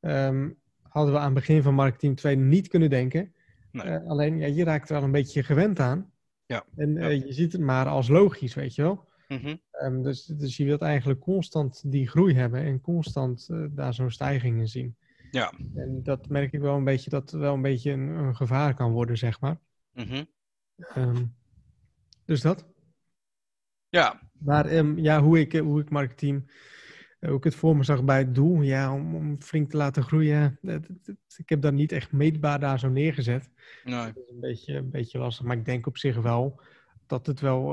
Um, 0.00 0.58
hadden 0.82 1.12
we 1.14 1.18
aan 1.18 1.24
het 1.24 1.34
begin 1.34 1.62
van 1.62 1.74
Marketing 1.74 2.16
2 2.16 2.36
niet 2.36 2.68
kunnen 2.68 2.90
denken. 2.90 3.34
Nee. 3.72 3.86
Uh, 3.86 4.08
alleen, 4.08 4.38
ja, 4.38 4.46
je 4.46 4.64
raakt 4.64 4.88
er 4.88 4.94
wel 4.94 5.04
een 5.04 5.10
beetje 5.12 5.42
gewend 5.42 5.80
aan. 5.80 6.10
Ja. 6.46 6.64
En 6.76 6.94
Ja. 6.94 7.00
eh, 7.08 7.26
je 7.26 7.32
ziet 7.32 7.52
het 7.52 7.60
maar 7.60 7.86
als 7.86 8.08
logisch, 8.08 8.54
weet 8.54 8.74
je 8.74 8.82
wel. 8.82 9.08
Mhm. 9.28 9.56
Ehm, 9.70 10.02
dus, 10.02 10.24
dus 10.24 10.56
je 10.56 10.64
wilt 10.64 10.80
eigenlijk 10.82 11.20
constant 11.20 11.82
die 11.90 12.08
groei 12.08 12.34
hebben 12.34 12.60
en 12.62 12.80
constant 12.80 13.48
eh, 13.50 13.64
daar 13.70 13.94
zo'n 13.94 14.10
stijging 14.10 14.58
in 14.58 14.68
zien. 14.68 14.96
Ja. 15.30 15.52
En 15.74 16.00
dat 16.02 16.28
merk 16.28 16.52
ik 16.52 16.60
wel 16.60 16.76
een 16.76 16.84
beetje 16.84 17.10
dat 17.10 17.30
het 17.30 17.40
wel 17.40 17.54
een 17.54 17.62
beetje 17.62 17.90
een, 17.92 18.08
een 18.08 18.36
gevaar 18.36 18.74
kan 18.74 18.92
worden, 18.92 19.18
zeg 19.18 19.40
maar. 19.40 19.58
Mhm. 19.92 20.24
Ehm, 20.76 21.24
dus 22.30 22.40
dat. 22.40 22.64
Ja, 23.88 24.20
Maar 24.38 24.66
ehm, 24.66 24.98
ja, 24.98 25.20
hoe 25.22 25.38
ik, 25.40 25.54
eh, 25.54 25.60
hoe 25.60 25.80
ik 25.80 25.90
marketing, 25.90 26.50
eh, 27.20 27.28
hoe 27.28 27.38
ik 27.38 27.44
het 27.44 27.54
voor 27.54 27.76
me 27.76 27.82
zag 27.84 28.04
bij 28.04 28.18
het 28.18 28.34
doel, 28.34 28.60
ja, 28.62 28.94
om, 28.94 29.14
om 29.14 29.42
flink 29.42 29.70
te 29.70 29.76
laten 29.76 30.02
groeien. 30.02 30.58
eh, 30.62 30.74
ik 31.36 31.48
heb 31.48 31.60
dat 31.62 31.72
niet 31.72 31.92
echt 31.92 32.12
meetbaar 32.12 32.60
daar 32.60 32.78
zo 32.78 32.88
neergezet. 32.88 33.50
nee. 33.84 34.12
Dat 34.12 34.16
is 34.16 34.30
een 34.30 34.40
beetje, 34.40 34.74
een 34.74 34.90
beetje 34.90 35.18
lastig, 35.18 35.44
maar 35.46 35.56
ik 35.56 35.64
denk 35.64 35.86
op 35.86 35.96
zich 35.98 36.16
wel 36.16 36.60
dat 37.06 37.26
het 37.26 37.40
wel, 37.40 37.70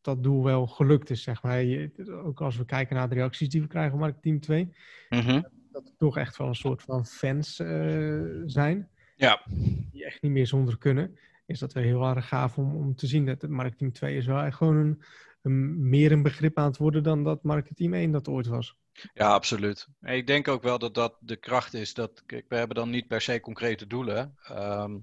dat 0.00 0.22
doel 0.22 0.44
wel 0.44 0.66
gelukt 0.66 1.10
is, 1.10 1.22
zeg 1.22 1.42
maar. 1.42 1.62
Je- 1.62 2.12
ook 2.24 2.40
als 2.40 2.56
we 2.56 2.64
kijken 2.64 2.96
naar 2.96 3.08
de 3.08 3.14
reacties 3.14 3.48
die 3.48 3.60
we 3.60 3.66
krijgen 3.66 3.92
op 3.94 4.00
Marketing 4.00 4.42
2, 4.42 4.74
Mhm. 5.08 5.42
dat 5.70 5.86
er 5.88 5.96
toch 5.96 6.16
echt 6.16 6.36
wel 6.36 6.46
een 6.48 6.54
soort 6.54 6.82
van 6.82 7.06
fans 7.06 7.54
zijn, 8.46 8.88
Ja, 9.16 9.42
die 9.92 10.04
echt 10.04 10.22
niet 10.22 10.32
meer 10.32 10.46
zonder 10.46 10.78
kunnen. 10.78 11.18
Is 11.46 11.58
dat 11.58 11.72
wel 11.72 11.82
heel 11.82 12.02
erg 12.04 12.28
gaaf 12.28 12.58
om, 12.58 12.76
om 12.76 12.94
te 12.94 13.06
zien 13.06 13.26
dat 13.26 13.48
Marketing 13.48 13.94
2 13.94 14.16
is 14.16 14.26
wel 14.26 14.40
echt 14.42 14.56
gewoon 14.56 15.02
een, 15.42 15.88
meer 15.88 16.12
een 16.12 16.22
begrip 16.22 16.58
aan 16.58 16.66
het 16.66 16.76
worden 16.76 17.02
dan 17.02 17.24
dat 17.24 17.42
Marketing 17.42 17.94
1 17.94 18.10
dat 18.10 18.28
ooit 18.28 18.46
was. 18.46 18.76
ja, 19.14 19.32
absoluut. 19.32 19.88
En 20.00 20.16
Ik 20.16 20.26
denk 20.26 20.48
ook 20.48 20.62
wel 20.62 20.78
dat 20.78 20.94
dat 20.94 21.16
de 21.20 21.36
kracht 21.36 21.74
is. 21.74 21.94
Dat, 21.94 22.22
we 22.26 22.44
hebben 22.48 22.76
dan 22.76 22.90
niet 22.90 23.06
per 23.08 23.20
se 23.20 23.40
concrete 23.40 23.86
doelen. 23.86 24.34
ehm, 24.42 24.98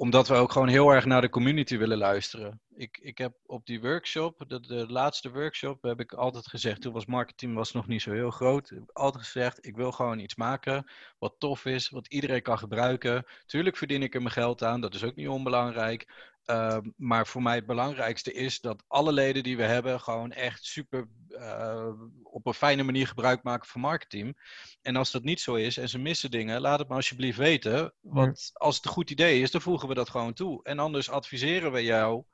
omdat 0.00 0.28
we 0.28 0.34
ook 0.34 0.52
gewoon 0.52 0.68
heel 0.68 0.90
erg 0.90 1.04
naar 1.04 1.20
de 1.20 1.28
community 1.28 1.78
willen 1.78 1.98
luisteren. 1.98 2.60
Ik, 2.74 2.98
ik 3.02 3.18
heb 3.18 3.34
op 3.46 3.66
die 3.66 3.80
workshop, 3.80 4.44
de, 4.46 4.60
de 4.60 4.86
laatste 4.88 5.30
workshop, 5.30 5.82
heb 5.82 6.00
ik 6.00 6.12
altijd 6.12 6.46
gezegd, 6.46 6.80
toen 6.80 6.92
was 6.92 7.06
marketing 7.06 7.54
was 7.54 7.72
nog 7.72 7.86
niet 7.86 8.02
zo 8.02 8.12
heel 8.12 8.30
groot. 8.30 8.70
Ik 8.70 8.76
heb 8.76 8.90
altijd 8.92 9.24
gezegd, 9.24 9.66
ik 9.66 9.76
wil 9.76 9.92
gewoon 9.92 10.18
iets 10.18 10.34
maken 10.34 10.90
wat 11.18 11.34
tof 11.38 11.64
is, 11.64 11.90
wat 11.90 12.06
iedereen 12.06 12.42
kan 12.42 12.58
gebruiken. 12.58 13.26
Tuurlijk 13.46 13.76
verdien 13.76 14.02
ik 14.02 14.14
er 14.14 14.22
mijn 14.22 14.34
geld 14.34 14.62
aan, 14.62 14.80
dat 14.80 14.94
is 14.94 15.04
ook 15.04 15.16
niet 15.16 15.28
onbelangrijk. 15.28 16.30
Ehm, 16.44 16.90
maar 16.96 17.26
voor 17.26 17.42
mij 17.42 17.54
het 17.54 17.66
belangrijkste 17.66 18.32
is 18.32 18.60
dat 18.60 18.84
alle 18.86 19.12
leden 19.12 19.42
die 19.42 19.56
we 19.56 19.64
hebben 19.64 20.00
gewoon 20.00 20.32
echt 20.32 20.64
super 20.64 21.08
eh, 21.40 21.88
op 22.22 22.46
een 22.46 22.54
fijne 22.54 22.82
manier 22.82 23.06
gebruik 23.06 23.42
maken 23.42 23.68
van 23.68 23.80
marketing. 23.80 24.36
En 24.82 24.96
als 24.96 25.10
dat 25.10 25.22
niet 25.22 25.40
zo 25.40 25.54
is 25.54 25.76
en 25.76 25.88
ze 25.88 25.98
missen 25.98 26.30
dingen, 26.30 26.60
laat 26.60 26.78
het 26.78 26.88
me 26.88 26.94
alsjeblieft 26.94 27.38
weten. 27.38 27.94
Want 28.00 28.50
als 28.52 28.76
het 28.76 28.84
een 28.84 28.90
goed 28.90 29.10
idee 29.10 29.40
is, 29.40 29.50
dan 29.50 29.60
voegen 29.60 29.88
we 29.88 29.94
dat 29.94 30.10
gewoon 30.10 30.32
toe. 30.32 30.64
En 30.64 30.78
anders 30.78 31.10
adviseren 31.10 31.72
we 31.72 31.82
jou 31.82 32.24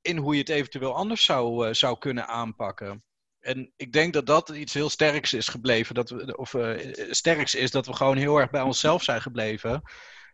in 0.00 0.16
hoe 0.16 0.32
je 0.32 0.40
het 0.40 0.48
eventueel 0.48 0.94
anders 0.94 1.24
zou, 1.24 1.66
eh, 1.66 1.74
zou 1.74 1.98
kunnen 1.98 2.26
aanpakken. 2.26 3.04
En 3.40 3.72
ik 3.76 3.92
denk 3.92 4.12
dat 4.12 4.26
dat 4.26 4.48
iets 4.48 4.74
heel 4.74 4.90
sterks 4.90 5.34
is 5.34 5.48
gebleven. 5.48 5.94
Dat 5.94 6.10
we, 6.10 6.36
of 6.36 6.54
eh, 6.54 6.92
sterks 7.10 7.54
is 7.54 7.70
dat 7.70 7.86
we 7.86 7.92
gewoon 7.92 8.16
heel 8.16 8.38
erg 8.38 8.50
bij 8.50 8.62
onszelf 8.62 9.02
zijn 9.02 9.22
gebleven. 9.22 9.82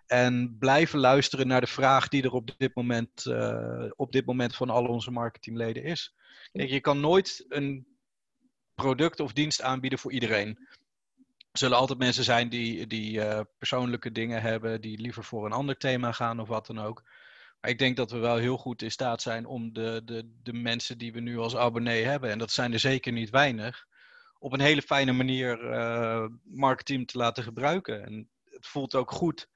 En 0.07 0.57
blijven 0.59 0.99
luisteren 0.99 1.47
naar 1.47 1.61
de 1.61 1.67
vraag 1.67 2.09
die 2.09 2.23
er 2.23 2.33
op 2.33 2.51
dit 2.59 2.75
moment, 2.75 3.27
op 3.97 4.13
dit 4.13 4.27
moment 4.27 4.57
van 4.57 4.71
al 4.71 4.85
onze 4.85 5.11
marketingleden 5.11 5.85
is. 5.85 6.15
Kijk, 6.53 6.71
je 6.71 6.81
kan 6.81 7.01
nooit 7.01 7.45
een 7.49 7.92
product 8.75 9.21
of 9.21 9.33
dienst 9.33 9.63
aanbieden 9.63 9.99
voor 9.99 10.13
iedereen. 10.13 10.59
Er 11.53 11.59
zullen 11.59 11.77
altijd 11.77 11.99
mensen 11.99 12.25
zijn 12.25 12.49
die, 12.49 12.87
die 12.87 13.21
eh, 13.21 13.41
persoonlijke 13.59 14.13
dingen 14.13 14.43
hebben, 14.43 14.81
die 14.81 15.01
liever 15.01 15.25
voor 15.25 15.47
een 15.47 15.53
ander 15.53 15.77
thema 15.77 16.13
gaan 16.13 16.41
of 16.41 16.49
wat 16.49 16.67
dan 16.67 16.81
ook. 16.81 17.03
Maar 17.61 17.71
ik 17.71 17.79
denk 17.79 17.97
dat 17.97 18.11
we 18.11 18.19
wel 18.19 18.37
heel 18.37 18.57
goed 18.57 18.83
in 18.83 18.91
staat 18.91 19.23
zijn 19.23 19.47
om 19.47 19.73
de, 19.73 20.03
de, 20.05 20.31
de 20.43 20.53
mensen 20.53 20.99
die 20.99 21.13
we 21.13 21.21
nu 21.21 21.39
als 21.39 21.57
abonnee 21.57 22.05
hebben, 22.05 22.31
en 22.31 22.39
dat 22.39 22.51
zijn 22.51 22.73
er 22.73 22.79
zeker 22.79 23.13
niet 23.13 23.31
weinig, 23.31 23.87
op 24.39 24.53
een 24.53 24.61
hele 24.61 24.83
fijne 24.83 25.13
manier 25.13 25.71
eh, 25.71 26.27
marketing 26.45 27.09
te 27.09 27.19
laten 27.19 27.43
gebruiken. 27.43 28.05
En 28.05 28.29
het 28.45 28.67
voelt 28.67 28.95
ook 28.95 29.11
goed 29.11 29.49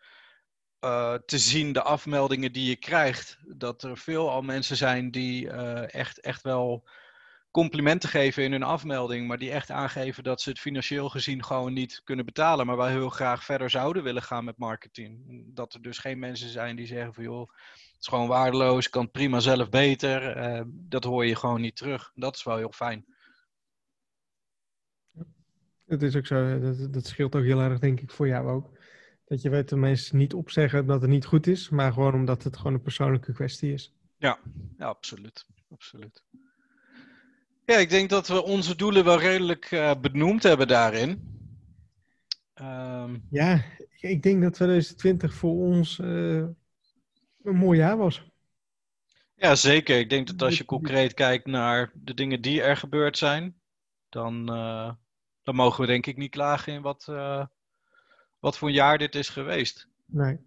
eh, 0.79 1.15
te 1.15 1.39
zien 1.39 1.73
de 1.73 1.83
afmeldingen 1.83 2.53
die 2.53 2.69
je 2.69 2.77
krijgt. 2.77 3.39
Dat 3.45 3.83
er 3.83 3.99
veel 3.99 4.31
al 4.31 4.43
mensen 4.43 4.77
zijn 4.77 5.11
die 5.11 5.51
echt, 5.87 6.21
echt 6.21 6.43
wel 6.43 6.85
complimenten 7.63 8.09
geven 8.09 8.43
in 8.43 8.53
hun 8.53 8.63
afmelding, 8.63 9.27
maar 9.27 9.39
die 9.39 9.51
echt 9.51 9.71
aangeven 9.71 10.25
dat 10.25 10.41
ze 10.41 10.49
het 10.49 10.59
financieel 10.59 11.09
gezien 11.09 11.45
gewoon 11.45 11.73
niet 11.73 12.01
kunnen 12.05 12.25
betalen, 12.25 12.67
maar 12.67 12.77
wel 12.77 12.87
heel 12.87 13.09
graag 13.09 13.45
verder 13.45 13.71
zouden 13.71 14.03
willen 14.03 14.23
gaan 14.23 14.45
met 14.45 14.59
marketing. 14.59 15.45
Dat 15.55 15.75
er 15.75 15.83
dus 15.83 15.99
geen 15.99 16.19
mensen 16.19 16.49
zijn 16.49 16.77
die 16.77 16.87
zeggen 16.87 17.15
van 17.15 17.25
joh, 17.25 17.51
het 17.73 18.01
is 18.01 18.07
gewoon 18.07 18.29
waardeloos, 18.29 18.91
kan 18.91 19.03
het 19.03 19.13
prima 19.13 19.41
zelf 19.41 19.69
beter. 19.69 20.37
Eh, 20.37 20.63
dat 20.67 21.05
hoor 21.05 21.27
je 21.27 21.37
gewoon 21.37 21.61
niet 21.61 21.77
terug. 21.77 22.13
Dat 22.15 22.37
is 22.37 22.43
wel 22.43 22.57
heel 22.57 22.73
fijn. 22.73 23.05
Het 25.87 26.03
is 26.03 26.17
ook 26.17 26.27
zo, 26.27 26.59
dat, 26.61 26.93
dat 26.93 27.07
scheelt 27.07 27.37
ook 27.37 27.45
heel 27.45 27.61
erg, 27.61 27.79
denk 27.79 28.01
ik, 28.01 28.11
voor 28.11 28.29
jou 28.29 28.49
ook. 28.49 28.79
Dat 29.25 29.43
je 29.43 29.51
weet 29.51 29.69
dat 29.69 29.79
mensen 29.79 30.19
niet 30.19 30.35
opzeggen 30.35 30.87
dat 30.87 31.01
het 31.01 31.11
niet 31.11 31.25
goed 31.25 31.47
is, 31.47 31.69
maar 31.69 31.93
gewoon 31.93 32.15
omdat 32.15 32.43
het 32.43 32.57
gewoon 32.57 32.75
een 32.75 32.83
persoonlijke 32.83 33.33
kwestie 33.33 33.73
is. 33.73 33.95
Ja, 34.17 34.39
ja 34.79 34.87
absoluut. 34.87 35.47
absoluut. 35.69 36.25
Ja, 37.67 37.77
ik 37.77 37.91
denk 37.91 38.11
dat 38.11 38.29
we 38.29 38.43
onze 38.43 38.77
doelen 38.77 39.05
wel 39.05 39.21
redelijk 39.21 39.65
eh, 39.65 39.95
benoemd 40.01 40.43
hebben 40.43 40.69
daarin. 40.69 41.35
Ehm, 42.55 43.17
Ja, 43.31 43.65
ik 44.01 44.23
denk 44.23 44.43
dat 44.43 44.55
2020 44.55 45.35
voor 45.35 45.53
ons 45.53 45.99
eh, 45.99 46.45
een 47.43 47.57
mooi 47.57 47.79
jaar 47.79 47.97
was. 47.97 48.25
ja, 49.35 49.55
zeker. 49.55 49.99
Ik 49.99 50.11
denk 50.11 50.27
dat 50.27 50.43
als 50.43 50.59
je 50.59 50.65
concreet 50.65 51.15
kijkt 51.15 51.47
naar 51.47 51.91
de 51.95 52.15
dingen 52.15 52.41
die 52.41 52.63
er 52.63 52.77
gebeurd 52.77 53.19
zijn, 53.19 53.61
dan, 54.09 54.49
eh, 54.49 54.93
dan 55.43 55.55
mogen 55.55 55.81
we 55.81 55.87
denk 55.87 56.07
ik 56.07 56.17
niet 56.17 56.31
klagen 56.31 56.73
in 56.73 56.83
wat, 56.83 57.05
wat 58.39 58.59
voor 58.59 58.69
een 58.69 58.75
jaar 58.75 58.99
dit 58.99 59.15
is 59.15 59.29
geweest. 59.29 59.89
Nee. 60.05 60.39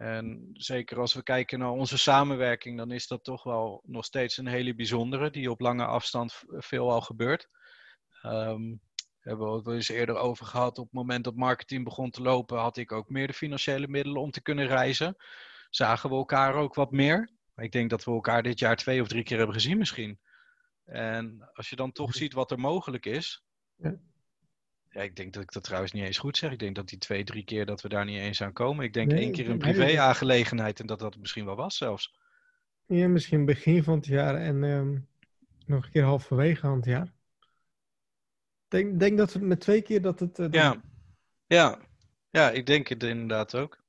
En 0.00 0.50
zeker 0.52 0.98
als 0.98 1.14
we 1.14 1.22
kijken 1.22 1.58
naar 1.58 1.70
onze 1.70 1.98
samenwerking, 1.98 2.76
dan 2.76 2.90
is 2.90 3.06
dat 3.06 3.24
toch 3.24 3.42
wel 3.42 3.82
nog 3.86 4.04
steeds 4.04 4.36
een 4.36 4.46
hele 4.46 4.74
bijzondere, 4.74 5.30
die 5.30 5.50
op 5.50 5.60
lange 5.60 5.84
afstand 5.84 6.42
veelal 6.48 7.00
gebeurt. 7.00 7.48
Ehm 8.22 8.74
hebben 9.20 9.48
we 9.48 9.54
het 9.54 9.64
wel 9.64 9.74
eens 9.74 9.88
eerder 9.88 10.16
over 10.16 10.46
gehad. 10.46 10.78
Op 10.78 10.84
het 10.84 10.92
moment 10.92 11.24
dat 11.24 11.34
marketing 11.34 11.84
begon 11.84 12.10
te 12.10 12.22
lopen, 12.22 12.58
had 12.58 12.76
ik 12.76 12.92
ook 12.92 13.08
meer 13.08 13.26
de 13.26 13.32
financiële 13.32 13.88
middelen 13.88 14.22
om 14.22 14.30
te 14.30 14.42
kunnen 14.42 14.66
reizen. 14.66 15.16
Zagen 15.70 16.10
we 16.10 16.16
elkaar 16.16 16.54
ook 16.54 16.74
wat 16.74 16.90
meer. 16.90 17.30
Ik 17.56 17.72
denk 17.72 17.90
dat 17.90 18.04
we 18.04 18.10
elkaar 18.10 18.42
dit 18.42 18.58
jaar 18.58 18.76
twee 18.76 19.00
of 19.00 19.08
drie 19.08 19.22
keer 19.22 19.36
hebben 19.36 19.54
gezien 19.54 19.78
misschien. 19.78 20.20
En 20.84 21.50
als 21.52 21.68
je 21.68 21.76
dan 21.76 21.92
toch 21.92 22.14
ziet 22.14 22.32
wat 22.32 22.50
er 22.50 22.58
mogelijk 22.58 23.06
is. 23.06 23.44
Ja. 23.76 23.94
Ja, 24.92 25.00
ik 25.02 25.16
denk 25.16 25.32
dat 25.32 25.42
ik 25.42 25.52
dat 25.52 25.62
trouwens 25.62 25.92
niet 25.92 26.04
eens 26.04 26.18
goed 26.18 26.36
zeg. 26.36 26.52
Ik 26.52 26.58
denk 26.58 26.74
dat 26.76 26.88
die 26.88 26.98
twee, 26.98 27.24
drie 27.24 27.44
keer 27.44 27.66
dat 27.66 27.80
we 27.82 27.88
daar 27.88 28.04
niet 28.04 28.18
eens 28.18 28.42
aan 28.42 28.52
komen. 28.52 28.84
Ik 28.84 28.92
denk 28.92 29.10
Nee, 29.10 29.20
één 29.20 29.32
keer 29.32 29.50
een 29.50 29.58
privé-aangelegenheid 29.58 30.80
en 30.80 30.86
dat 30.86 30.98
dat 30.98 31.16
misschien 31.18 31.44
wel 31.44 31.56
was 31.56 31.76
zelfs. 31.76 32.14
Ja, 32.86 33.08
misschien 33.08 33.44
begin 33.44 33.82
van 33.82 33.96
het 33.96 34.06
jaar 34.06 34.34
en 34.36 34.64
ehm, 34.64 34.98
nog 35.66 35.84
een 35.84 35.90
keer 35.90 36.02
halverwege 36.02 36.66
aan 36.66 36.76
het 36.76 36.84
jaar. 36.84 37.06
Ik 38.64 38.76
denk, 38.76 38.98
denk 39.00 39.18
dat 39.18 39.32
we 39.32 39.38
met 39.38 39.60
twee 39.60 39.82
keer 39.82 40.02
dat 40.02 40.20
het... 40.20 40.38
eh, 40.38 40.46
Ja. 40.50 40.82
Ja. 41.46 41.78
ja, 42.30 42.50
ik 42.50 42.66
denk 42.66 42.88
het 42.88 43.02
inderdaad 43.02 43.54
ook. 43.54 43.82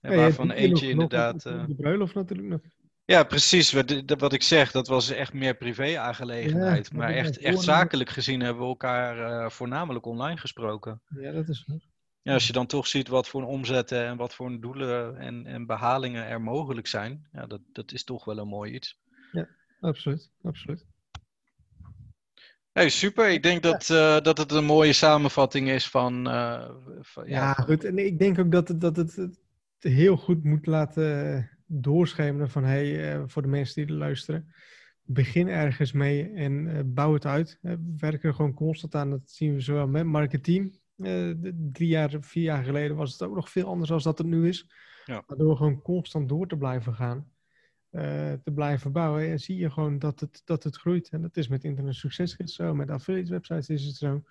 En 0.00 0.10
Ja, 0.12 0.16
waarvan 0.16 0.50
eentje 0.50 0.68
nog- 0.72 0.82
inderdaad. 0.82 1.46
eh, 1.46 1.66
De 1.66 1.74
bruiloft 1.74 2.14
natuurlijk 2.14 2.48
nog. 2.48 2.60
Ja, 3.06 3.24
precies. 3.24 3.72
Wat, 4.18 4.32
ik 4.32 4.42
zeg, 4.42 4.70
dat 4.70 4.88
was 4.88 5.10
echt 5.10 5.32
meer 5.32 5.54
privé-aangelegenheid. 5.56 6.88
Ja, 6.92 6.96
maar 6.98 7.10
echt, 7.10 7.38
echt 7.38 7.60
zakelijk 7.60 8.10
gezien 8.10 8.40
hebben 8.40 8.62
we 8.62 8.68
elkaar 8.68 9.18
eh, 9.44 9.50
voornamelijk 9.50 10.06
online 10.06 10.36
gesproken. 10.36 11.00
Ja, 11.08 11.32
dat 11.32 11.48
is 11.48 11.64
waar. 11.66 11.78
Ja, 12.22 12.32
als 12.32 12.46
je 12.46 12.52
dan 12.52 12.66
toch 12.66 12.86
ziet 12.86 13.08
wat 13.08 13.28
voor 13.28 13.40
een 13.40 13.46
omzetten 13.48 14.06
en 14.06 14.16
wat 14.16 14.34
voor 14.34 14.46
een 14.46 14.60
doelen 14.60 15.16
en, 15.18 15.46
en 15.46 15.66
behalingen 15.66 16.26
er 16.26 16.40
mogelijk 16.40 16.86
zijn, 16.86 17.28
ja, 17.32 17.46
dat, 17.46 17.60
dat 17.72 17.92
is 17.92 18.04
toch 18.04 18.24
wel 18.24 18.38
een 18.38 18.48
mooi 18.48 18.72
iets. 18.72 18.98
Absoluut, 19.80 20.30
absoluut. 20.42 20.84
Hey, 22.72 22.88
super. 22.88 23.28
Ik 23.30 23.42
denk 23.42 23.62
dat, 23.62 23.90
eh, 23.90 24.20
dat 24.20 24.38
het 24.38 24.52
een 24.52 24.64
mooie 24.64 24.92
samenvatting 24.92 25.68
is 25.68 25.88
van. 25.88 26.28
eh, 26.28 26.70
van- 27.00 27.28
Ja, 27.28 27.52
goed. 27.52 27.84
En 27.84 27.98
ik 27.98 28.18
denk 28.18 28.38
ook 28.38 28.52
dat 28.52 28.68
het, 28.68 28.80
dat 28.80 28.96
het 28.96 29.16
het 29.16 29.38
heel 29.78 30.16
goed 30.16 30.44
moet 30.44 30.66
laten 30.66 31.50
doorschemeren 31.66 32.50
van 32.50 32.64
hey, 32.64 33.12
eh, 33.12 33.22
voor 33.26 33.42
de 33.42 33.48
mensen 33.48 33.74
die 33.74 33.94
er 33.94 33.98
luisteren. 34.00 34.52
Begin 35.02 35.48
ergens 35.48 35.92
mee 35.92 36.32
en 36.32 36.76
eh, 36.76 36.82
bouw 36.84 37.12
het 37.12 37.26
uit. 37.26 37.58
Eh, 37.62 37.72
we 37.72 37.94
werken 37.96 38.28
er 38.28 38.34
gewoon 38.34 38.54
constant 38.54 38.94
aan. 38.94 39.10
Dat 39.10 39.30
zien 39.30 39.54
we 39.54 39.60
zowel 39.60 39.88
met 39.88 40.04
marketing. 40.04 40.80
Drie 41.72 41.88
jaar, 41.88 42.16
vier 42.20 42.42
jaar 42.42 42.64
geleden 42.64 42.96
was 42.96 43.12
het 43.12 43.22
ook 43.22 43.34
nog 43.34 43.50
veel 43.50 43.66
anders 43.66 43.88
dan 43.88 44.00
dat 44.02 44.18
het 44.18 44.26
nu 44.26 44.48
is. 44.48 44.70
Ja. 45.04 45.24
Maar 45.26 45.36
door 45.36 45.56
gewoon 45.56 45.82
constant 45.82 46.28
door 46.28 46.48
te 46.48 46.56
blijven 46.56 46.94
gaan, 46.94 47.30
te 48.42 48.52
blijven 48.54 48.92
bouwen, 48.92 49.30
en 49.30 49.40
zie 49.40 49.56
je 49.56 49.70
gewoon 49.70 49.98
dat 49.98 50.20
het, 50.20 50.42
dat 50.44 50.62
het 50.62 50.76
groeit. 50.76 51.08
En 51.08 51.22
dat 51.22 51.36
is 51.36 51.48
met 51.48 51.64
internet 51.64 51.94
succesgids 51.94 52.54
zo, 52.54 52.74
met 52.74 52.90
affiliate 52.90 53.30
websites 53.30 53.68
is 53.68 53.84
het 53.84 53.96
zo. 53.96 54.22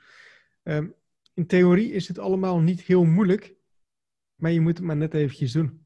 Ehm, 0.63 0.87
in 1.33 1.47
theorie 1.47 1.91
is 1.91 2.07
het 2.07 2.19
allemaal 2.19 2.59
niet 2.59 2.81
heel 2.81 3.03
moeilijk, 3.03 3.55
maar 4.35 4.51
je 4.51 4.61
moet 4.61 4.77
het 4.77 4.85
maar 4.85 4.97
net 4.97 5.13
eventjes 5.13 5.51
doen. 5.51 5.84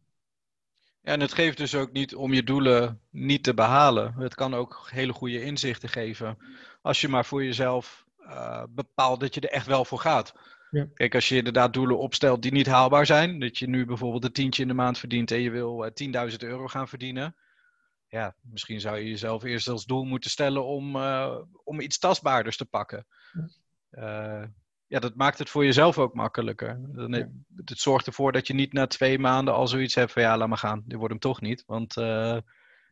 Ja, 1.01 1.11
en 1.11 1.19
het 1.19 1.33
geeft 1.33 1.57
dus 1.57 1.75
ook 1.75 1.91
niet 1.91 2.15
om 2.15 2.33
je 2.33 2.43
doelen 2.43 3.01
niet 3.09 3.43
te 3.43 3.53
behalen. 3.53 4.13
Het 4.13 4.35
kan 4.35 4.53
ook 4.53 4.87
hele 4.91 5.13
goede 5.13 5.43
inzichten 5.43 5.89
geven. 5.89 6.37
Als 6.81 7.01
je 7.01 7.07
maar 7.07 7.25
voor 7.25 7.43
jezelf 7.43 8.05
uh, 8.19 8.63
bepaalt 8.69 9.19
dat 9.19 9.35
je 9.35 9.41
er 9.41 9.49
echt 9.49 9.65
wel 9.65 9.85
voor 9.85 9.99
gaat. 9.99 10.33
Ja. 10.69 10.87
Kijk, 10.93 11.15
als 11.15 11.29
je 11.29 11.35
inderdaad 11.35 11.73
doelen 11.73 11.97
opstelt 11.97 12.41
die 12.41 12.51
niet 12.51 12.67
haalbaar 12.67 13.05
zijn, 13.05 13.39
dat 13.39 13.57
je 13.57 13.67
nu 13.67 13.85
bijvoorbeeld 13.85 14.23
een 14.23 14.31
tientje 14.31 14.61
in 14.61 14.67
de 14.67 14.73
maand 14.73 14.97
verdient 14.97 15.31
en 15.31 15.41
je 15.41 15.49
wil 15.49 15.89
10.000 15.89 15.91
eh, 16.11 16.27
euro 16.39 16.67
gaan 16.67 16.87
verdienen. 16.87 17.35
Ja, 18.07 18.35
misschien 18.41 18.81
zou 18.81 18.97
je 18.97 19.09
jezelf 19.09 19.43
eerst 19.43 19.67
als 19.67 19.85
doel 19.85 20.03
moeten 20.03 20.29
stellen 20.29 20.65
om, 20.65 20.95
uh, 20.95 21.37
om 21.63 21.79
iets 21.79 21.99
tastbaarders 21.99 22.57
te 22.57 22.65
pakken. 22.65 23.05
Ja, 24.89 24.99
dat 24.99 25.15
maakt 25.15 25.39
het 25.39 25.49
voor 25.49 25.65
jezelf 25.65 25.97
ook 25.97 26.13
makkelijker. 26.13 26.79
Het 27.55 27.79
zorgt 27.79 28.07
ervoor 28.07 28.31
dat 28.31 28.47
je 28.47 28.53
niet 28.53 28.73
na 28.73 28.87
twee 28.87 29.19
maanden 29.19 29.53
al 29.53 29.67
zoiets 29.67 29.95
hebt 29.95 30.11
van 30.11 30.21
ja, 30.21 30.37
laat 30.37 30.47
maar 30.47 30.57
gaan, 30.57 30.83
dit 30.85 30.97
wordt 30.97 31.13
hem 31.13 31.21
toch 31.21 31.41
niet. 31.41 31.63
Want 31.65 31.97
uh, 31.97 32.37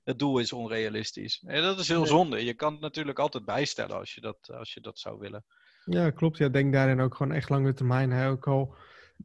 het 0.04 0.20
doel 0.20 0.40
is 0.40 0.54
onrealistisch. 0.54 1.44
En 1.46 1.62
dat 1.62 1.80
is 1.80 1.88
heel 1.88 2.06
zonde. 2.06 2.46
Je 2.46 2.54
kan 2.54 2.72
het 2.72 2.82
natuurlijk 2.82 3.20
altijd 3.20 3.46
bijstellen 3.46 3.98
als 3.98 4.14
je 4.14 4.22
dat, 4.22 4.52
als 4.54 4.74
je 4.74 4.82
dat 4.82 5.00
zou 5.00 5.20
willen. 5.20 5.46
Ja, 5.86 6.10
klopt. 6.10 6.38
Ja, 6.38 6.50
denk 6.50 6.74
daarin 6.74 7.00
ook 7.00 7.16
gewoon 7.16 7.34
echt 7.34 7.50
lange 7.50 7.74
termijn. 7.74 8.12
Hè? 8.12 8.30
Ook 8.30 8.48
al 8.48 8.76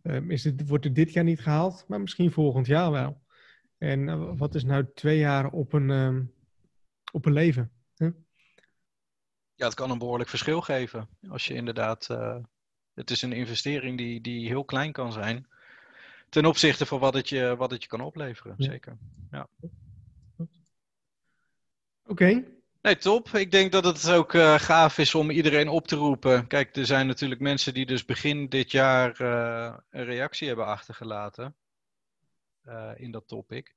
um, 0.03 0.31
is 0.31 0.45
het, 0.45 0.69
wordt 0.69 0.85
het 0.85 0.95
dit 0.95 1.13
jaar 1.13 1.25
niet 1.25 1.41
gehaald, 1.41 1.85
maar 1.89 2.01
misschien 2.01 2.33
volgend 2.33 2.67
jaar 2.67 2.91
wel. 2.91 3.23
En 3.79 4.01
uh, 4.01 4.33
wat 4.37 4.55
is 4.55 4.65
nou 4.65 4.87
twee 4.95 5.19
jaar 5.19 5.51
op 5.51 5.73
een, 5.73 5.91
um, 5.91 6.35
op 7.13 7.27
een 7.27 7.33
leven? 7.33 7.73
Ja, 9.55 9.69
het 9.69 9.75
kan 9.75 9.91
een 9.91 9.99
behoorlijk 9.99 10.31
verschil 10.31 10.61
geven. 10.61 11.09
Als 11.29 11.47
je 11.47 11.55
inderdaad. 11.55 12.09
Uh, 12.11 12.37
het 12.95 13.11
is 13.11 13.23
een 13.23 13.33
investering 13.33 13.99
die, 13.99 14.21
die 14.21 14.49
heel 14.49 14.65
klein 14.65 14.93
kan 14.93 15.13
zijn. 15.13 15.47
Ten 16.29 16.47
opzichte 16.47 16.87
van 16.87 16.99
wat 16.99 17.15
het 17.15 17.29
je, 17.29 17.57
wat 17.57 17.71
het 17.71 17.83
je 17.83 17.89
kan 17.89 18.01
opleveren. 18.01 18.55
Ja. 18.59 18.71
Zeker. 18.71 18.97
Ja. 19.31 19.49
Oké. 20.37 20.49
Okay. 22.07 22.45
Nee, 22.83 22.97
top. 22.97 23.29
Ik 23.29 23.51
denk 23.51 23.73
dat 23.73 23.85
het 23.85 24.11
ook 24.11 24.33
uh, 24.33 24.59
gaaf 24.59 24.99
is 24.99 25.15
om 25.15 25.31
iedereen 25.31 25.69
op 25.69 25.87
te 25.87 25.97
roepen. 25.97 26.47
Kijk, 26.47 26.77
er 26.77 26.87
zijn 26.87 27.07
natuurlijk 27.07 27.41
mensen 27.41 27.75
die 27.75 27.87
dus 27.87 28.05
begin 28.05 28.49
dit 28.49 28.71
jaar 28.71 29.21
uh, 29.21 29.77
een 29.91 30.05
reactie 30.05 30.47
hebben 30.47 30.67
achtergelaten 30.67 31.55
uh, 32.67 32.91
in 32.97 33.11
dat 33.11 33.29
topic. 33.29 33.75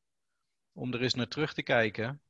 Om 0.74 0.94
er 0.94 1.02
eens 1.02 1.14
naar 1.14 1.28
terug 1.28 1.54
te 1.54 1.64
kijken. 1.64 2.22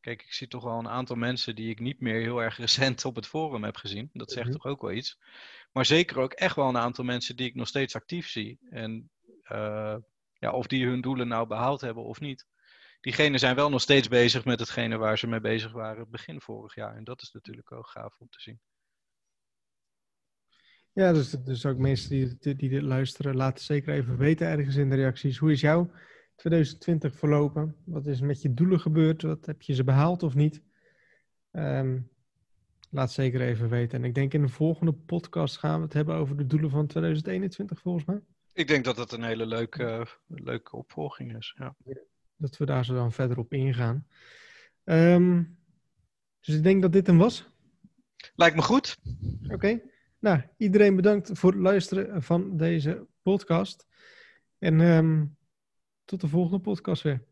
Kijk, 0.00 0.22
ik 0.22 0.32
zie 0.32 0.48
toch 0.48 0.64
wel 0.64 0.78
een 0.78 0.88
aantal 0.88 1.16
mensen 1.16 1.54
die 1.54 1.70
ik 1.70 1.80
niet 1.80 2.00
meer 2.00 2.20
heel 2.20 2.42
erg 2.42 2.56
recent 2.56 3.04
op 3.04 3.14
het 3.16 3.26
forum 3.26 3.64
heb 3.64 3.76
gezien. 3.76 4.10
Dat 4.12 4.32
zegt 4.32 4.46
mm-hmm. 4.46 4.60
toch 4.60 4.72
ook 4.72 4.80
wel 4.80 4.92
iets. 4.92 5.18
Maar 5.76 5.86
zeker 5.86 6.18
ook 6.18 6.32
echt 6.32 6.56
wel 6.56 6.68
een 6.68 6.78
aantal 6.78 7.04
mensen 7.04 7.36
die 7.36 7.46
ik 7.46 7.54
nog 7.54 7.68
steeds 7.68 7.94
actief 7.94 8.28
zie. 8.28 8.58
En 8.70 9.10
ja, 10.38 10.50
of 10.52 10.66
die 10.66 10.86
hun 10.86 11.00
doelen 11.00 11.28
nou 11.28 11.46
behaald 11.46 11.80
hebben 11.80 12.04
of 12.04 12.20
niet 12.20 12.46
diegenen 13.00 13.38
zijn 13.38 13.54
wel 13.54 13.70
nog 13.70 13.80
steeds 13.80 14.08
bezig 14.08 14.44
met 14.44 14.58
hetgene 14.58 14.96
waar 14.96 15.18
ze 15.18 15.26
mee 15.26 15.40
bezig 15.40 15.72
waren 15.72 16.10
begin 16.10 16.40
vorig 16.40 16.74
jaar. 16.74 16.96
En 16.96 17.04
dat 17.04 17.22
is 17.22 17.32
natuurlijk 17.32 17.72
ook 17.72 17.86
gaaf 17.88 18.16
om 18.18 18.28
te 18.28 18.40
zien. 18.40 18.60
Ja, 20.92 21.12
dus, 21.12 21.30
dus 21.30 21.66
ook 21.66 21.78
mensen 21.78 22.10
die, 22.10 22.56
die 22.56 22.68
dit 22.68 22.82
luisteren, 22.82 23.36
laten 23.36 23.64
zeker 23.64 23.94
even 23.94 24.16
weten 24.16 24.46
ergens 24.46 24.76
in 24.76 24.90
de 24.90 24.96
reacties. 24.96 25.38
Hoe 25.38 25.52
is 25.52 25.60
jouw 25.60 25.90
2020 26.36 27.16
verlopen? 27.16 27.76
Wat 27.84 28.06
is 28.06 28.20
met 28.20 28.42
je 28.42 28.54
doelen 28.54 28.80
gebeurd? 28.80 29.22
Wat 29.22 29.46
heb 29.46 29.62
je 29.62 29.74
ze 29.74 29.84
behaald 29.84 30.22
of 30.22 30.34
niet? 30.34 30.62
Um, 31.52 32.10
laat 32.96 33.12
zeker 33.12 33.40
even 33.40 33.68
weten. 33.68 33.98
En 33.98 34.04
ik 34.04 34.14
denk 34.14 34.34
in 34.34 34.42
de 34.42 34.48
volgende 34.48 34.92
podcast 34.92 35.58
gaan 35.58 35.78
we 35.78 35.84
het 35.84 35.92
hebben 35.92 36.14
over 36.14 36.36
de 36.36 36.46
doelen 36.46 36.70
van 36.70 36.86
2021 36.86 37.80
volgens 37.80 38.04
mij. 38.04 38.20
Ik 38.52 38.68
denk 38.68 38.84
dat 38.84 38.96
dat 38.96 39.12
een 39.12 39.22
hele 39.22 39.46
leuke, 39.46 40.06
leuke 40.26 40.76
opvolging 40.76 41.36
is. 41.36 41.54
Ja 41.58 41.74
dat 42.36 42.56
we 42.56 42.64
daar 42.64 42.84
zo 42.84 42.94
dan 42.94 43.12
verder 43.12 43.38
op 43.38 43.52
ingaan. 43.52 44.06
Um, 44.84 45.58
dus 46.40 46.54
ik 46.54 46.62
denk 46.62 46.82
dat 46.82 46.92
dit 46.92 47.06
hem 47.06 47.18
was. 47.18 47.48
Lijkt 48.34 48.56
me 48.56 48.62
goed. 48.62 48.98
Oké. 49.44 49.54
Okay. 49.54 49.82
Nou, 50.18 50.42
iedereen 50.56 50.96
bedankt 50.96 51.30
voor 51.32 51.52
het 51.52 51.60
luisteren 51.60 52.22
van 52.22 52.56
deze 52.56 53.06
podcast. 53.22 53.86
En 54.58 54.80
um, 54.80 55.36
tot 56.04 56.20
de 56.20 56.28
volgende 56.28 56.60
podcast 56.60 57.02
weer. 57.02 57.24